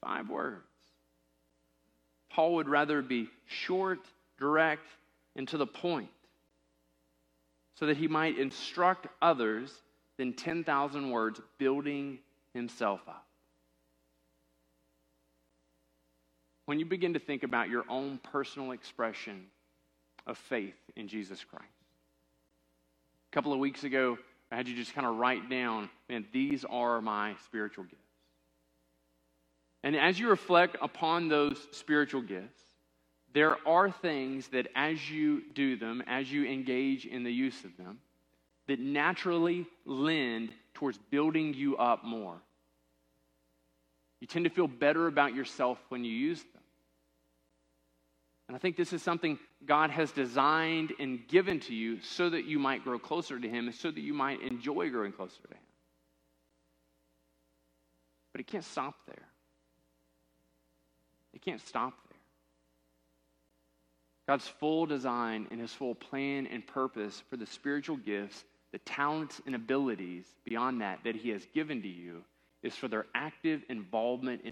Five 0.00 0.30
words. 0.30 0.62
Paul 2.30 2.54
would 2.54 2.68
rather 2.68 3.02
be 3.02 3.28
short, 3.46 4.00
direct, 4.38 4.86
and 5.34 5.46
to 5.48 5.58
the 5.58 5.66
point 5.66 6.08
so 7.74 7.86
that 7.86 7.96
he 7.96 8.08
might 8.08 8.38
instruct 8.38 9.06
others 9.20 9.72
than 10.16 10.32
10,000 10.32 11.10
words, 11.10 11.40
building 11.58 12.18
himself 12.54 13.00
up. 13.06 13.25
When 16.66 16.78
you 16.80 16.84
begin 16.84 17.14
to 17.14 17.20
think 17.20 17.42
about 17.42 17.68
your 17.68 17.84
own 17.88 18.18
personal 18.18 18.72
expression 18.72 19.46
of 20.26 20.36
faith 20.36 20.74
in 20.96 21.08
Jesus 21.08 21.42
Christ, 21.44 21.64
a 23.30 23.34
couple 23.34 23.52
of 23.52 23.58
weeks 23.58 23.84
ago, 23.84 24.18
I 24.50 24.56
had 24.56 24.68
you 24.68 24.76
just 24.76 24.94
kind 24.94 25.06
of 25.06 25.16
write 25.16 25.48
down, 25.48 25.88
man, 26.08 26.26
these 26.32 26.64
are 26.64 27.00
my 27.00 27.34
spiritual 27.44 27.84
gifts. 27.84 28.02
And 29.82 29.96
as 29.96 30.18
you 30.18 30.28
reflect 30.28 30.76
upon 30.82 31.28
those 31.28 31.68
spiritual 31.70 32.22
gifts, 32.22 32.60
there 33.32 33.56
are 33.68 33.90
things 33.90 34.48
that 34.48 34.66
as 34.74 35.10
you 35.10 35.42
do 35.54 35.76
them, 35.76 36.02
as 36.06 36.30
you 36.32 36.46
engage 36.46 37.06
in 37.06 37.22
the 37.22 37.32
use 37.32 37.64
of 37.64 37.76
them, 37.76 37.98
that 38.66 38.80
naturally 38.80 39.66
lend 39.84 40.50
towards 40.74 40.98
building 41.10 41.54
you 41.54 41.76
up 41.76 42.02
more. 42.02 42.40
You 44.20 44.26
tend 44.26 44.44
to 44.44 44.50
feel 44.50 44.68
better 44.68 45.06
about 45.06 45.34
yourself 45.34 45.78
when 45.88 46.04
you 46.04 46.12
use 46.12 46.42
them. 46.42 46.62
And 48.48 48.56
I 48.56 48.58
think 48.58 48.76
this 48.76 48.92
is 48.92 49.02
something 49.02 49.38
God 49.64 49.90
has 49.90 50.12
designed 50.12 50.92
and 51.00 51.26
given 51.26 51.60
to 51.60 51.74
you 51.74 52.00
so 52.00 52.30
that 52.30 52.44
you 52.44 52.58
might 52.58 52.84
grow 52.84 52.98
closer 52.98 53.38
to 53.38 53.48
Him 53.48 53.66
and 53.66 53.74
so 53.74 53.90
that 53.90 54.00
you 54.00 54.14
might 54.14 54.40
enjoy 54.40 54.88
growing 54.90 55.12
closer 55.12 55.42
to 55.42 55.48
Him. 55.48 55.62
But 58.32 58.40
it 58.40 58.46
can't 58.46 58.64
stop 58.64 58.94
there. 59.06 59.26
It 61.34 61.42
can't 61.42 61.60
stop 61.60 61.94
there. 62.08 62.18
God's 64.28 64.46
full 64.46 64.86
design 64.86 65.48
and 65.50 65.60
His 65.60 65.72
full 65.72 65.94
plan 65.94 66.46
and 66.46 66.64
purpose 66.66 67.22
for 67.28 67.36
the 67.36 67.46
spiritual 67.46 67.96
gifts, 67.96 68.44
the 68.72 68.78
talents 68.78 69.40
and 69.44 69.54
abilities 69.54 70.24
beyond 70.44 70.80
that 70.82 71.00
that 71.04 71.16
He 71.16 71.30
has 71.30 71.44
given 71.52 71.82
to 71.82 71.88
you 71.88 72.22
is 72.62 72.74
for 72.74 72.88
their 72.88 73.06
active 73.14 73.62
involvement 73.68 74.42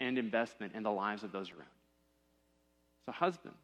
and 0.00 0.18
investment 0.18 0.74
in 0.74 0.82
the 0.82 0.90
lives 0.90 1.22
of 1.22 1.32
those 1.32 1.50
around. 1.50 1.68
So, 3.06 3.12
husbands, 3.12 3.58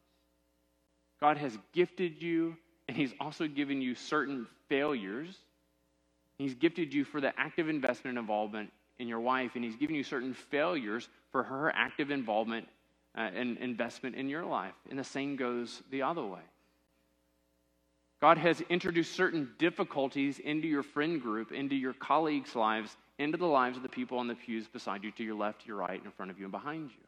God 1.20 1.36
has 1.38 1.56
gifted 1.72 2.22
you, 2.22 2.56
and 2.88 2.96
He's 2.96 3.12
also 3.20 3.46
given 3.46 3.80
you 3.80 3.94
certain 3.94 4.46
failures. 4.68 5.36
He's 6.38 6.54
gifted 6.54 6.92
you 6.92 7.04
for 7.04 7.20
the 7.20 7.32
active 7.38 7.68
investment 7.68 8.16
and 8.16 8.24
involvement 8.24 8.70
in 8.98 9.08
your 9.08 9.20
wife, 9.20 9.52
and 9.54 9.64
He's 9.64 9.76
given 9.76 9.94
you 9.94 10.02
certain 10.02 10.34
failures 10.34 11.08
for 11.30 11.42
her 11.42 11.72
active 11.74 12.10
involvement 12.10 12.68
uh, 13.16 13.30
and 13.34 13.56
investment 13.58 14.16
in 14.16 14.28
your 14.28 14.44
life. 14.44 14.74
And 14.90 14.98
the 14.98 15.04
same 15.04 15.36
goes 15.36 15.82
the 15.90 16.02
other 16.02 16.24
way. 16.24 16.40
God 18.20 18.38
has 18.38 18.60
introduced 18.62 19.12
certain 19.12 19.50
difficulties 19.58 20.38
into 20.38 20.66
your 20.66 20.82
friend 20.82 21.20
group, 21.20 21.52
into 21.52 21.76
your 21.76 21.92
colleagues' 21.92 22.56
lives, 22.56 22.96
into 23.18 23.38
the 23.38 23.46
lives 23.46 23.76
of 23.76 23.82
the 23.82 23.88
people 23.88 24.18
on 24.18 24.28
the 24.28 24.34
pews 24.34 24.66
beside 24.66 25.04
you, 25.04 25.10
to 25.12 25.24
your 25.24 25.36
left, 25.36 25.62
to 25.62 25.68
your 25.68 25.76
right, 25.76 26.02
in 26.04 26.10
front 26.10 26.30
of 26.30 26.38
you, 26.38 26.44
and 26.44 26.52
behind 26.52 26.90
you. 26.90 27.04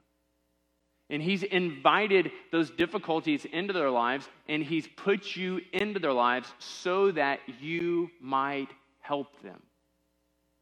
And 1.09 1.23
He's 1.23 1.42
invited 1.42 2.31
those 2.51 2.71
difficulties 2.71 3.45
into 3.45 3.73
their 3.73 3.90
lives, 3.90 4.29
and 4.49 4.62
He's 4.62 4.87
put 4.97 5.37
you 5.37 5.61
into 5.73 6.01
their 6.01 6.12
lives 6.12 6.49
so 6.59 7.11
that 7.12 7.40
you 7.61 8.11
might 8.21 8.69
help 9.01 9.40
them 9.42 9.62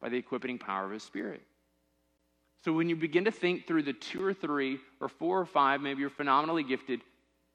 by 0.01 0.09
the 0.09 0.17
equipping 0.17 0.59
power 0.59 0.85
of 0.85 0.91
His 0.91 1.03
Spirit. 1.03 1.41
So 2.63 2.73
when 2.73 2.89
you 2.89 2.95
begin 2.95 3.25
to 3.25 3.31
think 3.31 3.67
through 3.67 3.83
the 3.83 3.93
two 3.93 4.23
or 4.23 4.33
three 4.33 4.79
or 4.99 5.07
four 5.07 5.39
or 5.39 5.45
five, 5.45 5.81
maybe 5.81 6.01
you're 6.01 6.09
phenomenally 6.09 6.63
gifted, 6.63 7.01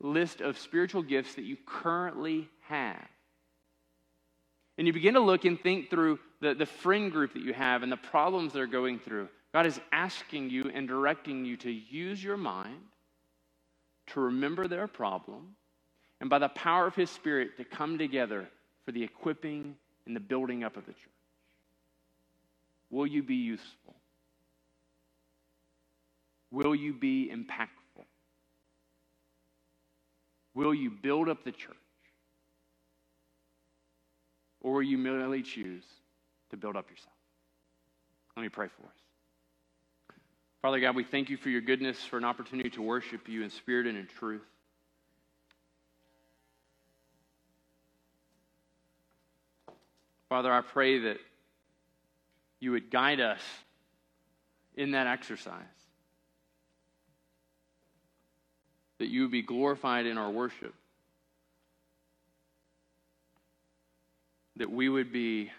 list 0.01 0.41
of 0.41 0.59
spiritual 0.59 1.03
gifts 1.03 1.35
that 1.35 1.45
you 1.45 1.57
currently 1.67 2.49
have, 2.69 3.09
and 4.79 4.87
you 4.87 4.93
begin 4.93 5.15
to 5.15 5.21
look 5.21 5.45
and 5.45 5.61
think 5.61 5.91
through 5.91 6.19
the, 6.41 6.55
the 6.55 6.67
friend 6.67 7.13
group 7.13 7.35
that 7.35 7.43
you 7.43 7.53
have 7.53 7.83
and 7.83 7.93
the 7.93 7.97
problems 7.97 8.53
they're 8.53 8.67
going 8.67 8.99
through, 8.99 9.29
God 9.53 9.67
is 9.67 9.81
asking 9.93 10.51
you 10.51 10.71
and 10.73 10.89
directing 10.89 11.45
you 11.45 11.57
to 11.59 11.71
use 11.71 12.23
your 12.23 12.37
mind 12.37 12.81
to 14.09 14.21
remember 14.21 14.67
their 14.67 14.87
problem 14.87 15.55
and 16.21 16.31
by 16.31 16.39
the 16.39 16.49
power 16.49 16.87
of 16.87 16.95
His 16.95 17.11
Spirit 17.11 17.57
to 17.57 17.65
come 17.65 17.99
together 17.99 18.49
for 18.85 18.93
the 18.93 19.03
equipping 19.03 19.77
and 20.07 20.15
the 20.15 20.21
building 20.21 20.65
up 20.65 20.77
of 20.77 20.87
the 20.87 20.93
church. 20.93 21.03
Will 22.91 23.07
you 23.07 23.23
be 23.23 23.37
useful? 23.37 23.95
Will 26.51 26.75
you 26.75 26.93
be 26.93 27.31
impactful? 27.33 28.05
Will 30.55 30.75
you 30.75 30.91
build 30.91 31.29
up 31.29 31.45
the 31.45 31.53
church? 31.53 31.77
Or 34.61 34.75
will 34.75 34.83
you 34.83 34.99
merely 34.99 35.43
choose 35.43 35.85
to 36.51 36.57
build 36.57 36.77
up 36.77 36.91
yourself? 36.91 37.15
Let 38.37 38.43
me 38.43 38.49
pray 38.49 38.69
for 38.69 38.87
us. 38.87 40.17
Father 40.63 40.79
God, 40.79 40.95
we 40.95 41.05
thank 41.05 41.31
you 41.31 41.37
for 41.37 41.49
your 41.49 41.63
goodness, 41.63 41.99
for 42.05 42.19
an 42.19 42.25
opportunity 42.25 42.71
to 42.71 42.83
worship 42.83 43.29
you 43.29 43.43
in 43.43 43.51
spirit 43.51 43.87
and 43.87 43.97
in 43.97 44.07
truth. 44.07 44.43
Father, 50.29 50.53
I 50.53 50.61
pray 50.61 50.99
that 51.01 51.17
you 52.61 52.73
would 52.73 52.91
guide 52.91 53.21
us 53.21 53.41
in 54.77 54.93
that 54.93 55.07
exercise. 55.07 55.65
That 58.99 59.09
you 59.09 59.23
would 59.23 59.33
be 59.33 59.43
glorified 59.43 60.07
in 60.07 60.19
our 60.19 60.31
worship. 60.31 60.75
That 64.57 64.71
we 64.71 64.89
would 64.89 65.11
be 65.11 65.51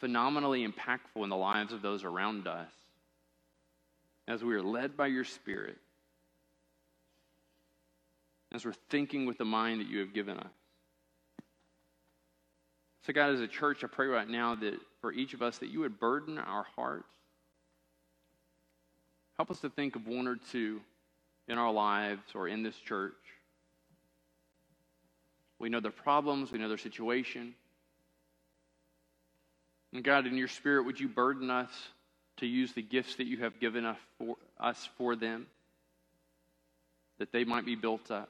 phenomenally 0.00 0.66
impactful 0.66 1.22
in 1.22 1.28
the 1.28 1.36
lives 1.36 1.72
of 1.72 1.82
those 1.82 2.04
around 2.04 2.48
us 2.48 2.70
as 4.26 4.42
we 4.42 4.54
are 4.54 4.62
led 4.62 4.96
by 4.96 5.06
your 5.06 5.24
Spirit, 5.24 5.76
as 8.52 8.64
we're 8.64 8.72
thinking 8.88 9.26
with 9.26 9.38
the 9.38 9.44
mind 9.44 9.80
that 9.80 9.88
you 9.88 9.98
have 10.00 10.14
given 10.14 10.38
us. 10.38 10.52
So, 13.06 13.12
God, 13.12 13.32
as 13.32 13.40
a 13.40 13.48
church, 13.48 13.82
I 13.82 13.86
pray 13.86 14.06
right 14.06 14.28
now 14.28 14.54
that 14.56 14.74
for 15.00 15.12
each 15.12 15.34
of 15.34 15.42
us, 15.42 15.58
that 15.58 15.70
you 15.70 15.80
would 15.80 15.98
burden 15.98 16.38
our 16.38 16.66
hearts. 16.76 17.08
Help 19.36 19.50
us 19.50 19.60
to 19.60 19.70
think 19.70 19.96
of 19.96 20.06
one 20.06 20.26
or 20.26 20.36
two 20.52 20.80
in 21.48 21.58
our 21.58 21.72
lives 21.72 22.22
or 22.34 22.46
in 22.46 22.62
this 22.62 22.76
church. 22.76 23.14
We 25.58 25.68
know 25.68 25.80
their 25.80 25.90
problems, 25.90 26.52
we 26.52 26.58
know 26.58 26.68
their 26.68 26.78
situation. 26.78 27.54
And 29.92 30.04
God, 30.04 30.26
in 30.26 30.36
your 30.36 30.48
spirit, 30.48 30.84
would 30.84 31.00
you 31.00 31.08
burden 31.08 31.50
us 31.50 31.70
to 32.36 32.46
use 32.46 32.72
the 32.72 32.82
gifts 32.82 33.16
that 33.16 33.26
you 33.26 33.38
have 33.38 33.58
given 33.60 33.84
us 33.84 33.98
for, 34.18 34.36
us 34.58 34.88
for 34.96 35.16
them, 35.16 35.46
that 37.18 37.32
they 37.32 37.44
might 37.44 37.66
be 37.66 37.74
built 37.74 38.10
up? 38.10 38.28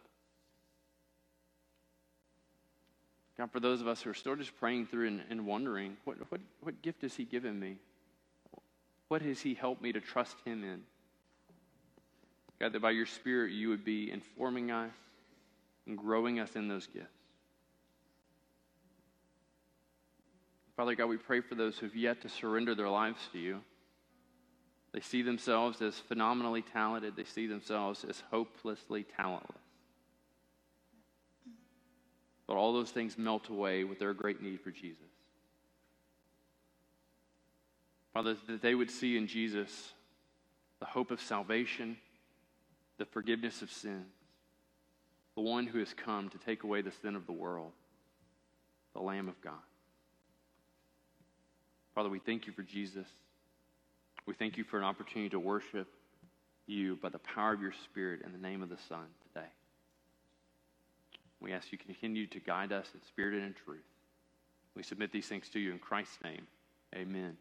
God, 3.36 3.50
for 3.52 3.61
those 3.61 3.80
of 3.80 3.88
us 3.88 4.02
who 4.02 4.11
are 4.11 4.14
still 4.14 4.36
just 4.36 4.54
praying 4.58 4.86
through 4.86 5.08
and, 5.08 5.22
and 5.30 5.46
wondering, 5.46 5.96
what, 6.04 6.16
what, 6.30 6.40
what 6.62 6.82
gift 6.82 7.02
has 7.02 7.14
He 7.14 7.24
given 7.24 7.58
me? 7.58 7.76
What 9.08 9.22
has 9.22 9.40
He 9.40 9.54
helped 9.54 9.82
me 9.82 9.92
to 9.92 10.00
trust 10.00 10.36
Him 10.44 10.62
in? 10.62 10.82
God, 12.58 12.72
that 12.72 12.82
by 12.82 12.90
your 12.90 13.06
Spirit 13.06 13.52
you 13.52 13.70
would 13.70 13.84
be 13.84 14.11
informing 14.11 14.70
us 14.70 14.92
and 15.86 15.96
growing 15.96 16.38
us 16.38 16.54
in 16.54 16.68
those 16.68 16.86
gifts. 16.86 17.19
Father 20.81 20.95
God, 20.95 21.11
we 21.11 21.18
pray 21.18 21.43
for 21.43 21.55
those 21.55 21.76
who've 21.76 21.95
yet 21.95 22.22
to 22.22 22.31
surrender 22.31 22.74
their 22.74 22.89
lives 22.89 23.20
to 23.35 23.39
you. 23.39 23.61
They 24.93 25.03
see 25.03 25.20
themselves 25.20 25.83
as 25.83 25.99
phenomenally 25.99 26.62
talented, 26.62 27.16
they 27.16 27.24
see 27.24 27.47
themselves 27.47 28.03
as 28.03 28.22
hopelessly 28.31 29.05
talentless. 29.14 29.61
But 32.47 32.57
all 32.57 32.72
those 32.72 32.91
things 32.91 33.18
melt 33.18 33.51
away 33.51 33.85
with 33.85 33.99
their 33.99 34.14
great 34.14 34.41
need 34.41 34.62
for 34.62 34.70
Jesus. 34.70 35.05
Father, 38.14 38.35
that 38.49 38.62
they 38.62 38.74
would 38.74 38.91
see 38.91 39.18
in 39.18 39.26
Jesus 39.26 39.93
the 40.78 40.87
hope 40.87 41.11
of 41.11 41.20
salvation, 41.20 41.99
the 42.97 43.05
forgiveness 43.05 43.61
of 43.61 43.70
sins, 43.70 44.14
the 45.35 45.43
one 45.43 45.66
who 45.66 45.78
has 45.78 45.93
come 45.93 46.31
to 46.31 46.39
take 46.39 46.62
away 46.62 46.81
the 46.81 46.93
sin 47.03 47.16
of 47.16 47.26
the 47.26 47.33
world, 47.33 47.72
the 48.95 49.03
Lamb 49.03 49.28
of 49.28 49.39
God. 49.43 49.61
Father, 52.01 52.09
we 52.09 52.18
thank 52.18 52.46
you 52.46 52.55
for 52.55 52.62
Jesus. 52.62 53.07
We 54.24 54.32
thank 54.32 54.57
you 54.57 54.64
for 54.64 54.78
an 54.78 54.84
opportunity 54.84 55.28
to 55.28 55.38
worship 55.38 55.86
you 56.66 56.96
by 56.96 57.11
the 57.11 57.18
power 57.18 57.53
of 57.53 57.61
your 57.61 57.74
Spirit 57.84 58.22
in 58.24 58.32
the 58.32 58.38
name 58.38 58.62
of 58.62 58.70
the 58.70 58.78
Son 58.88 59.05
today. 59.28 59.48
We 61.40 61.53
ask 61.53 61.70
you 61.70 61.76
continue 61.76 62.26
to 62.28 62.40
guide 62.40 62.72
us 62.72 62.86
in 62.94 63.03
spirit 63.03 63.34
and 63.34 63.44
in 63.44 63.55
truth. 63.66 63.84
We 64.74 64.82
submit 64.82 65.12
these 65.12 65.26
things 65.26 65.51
to 65.51 65.61
you 65.61 65.72
in 65.72 65.78
Christ's 65.78 66.16
name. 66.24 66.46
Amen. 66.94 67.36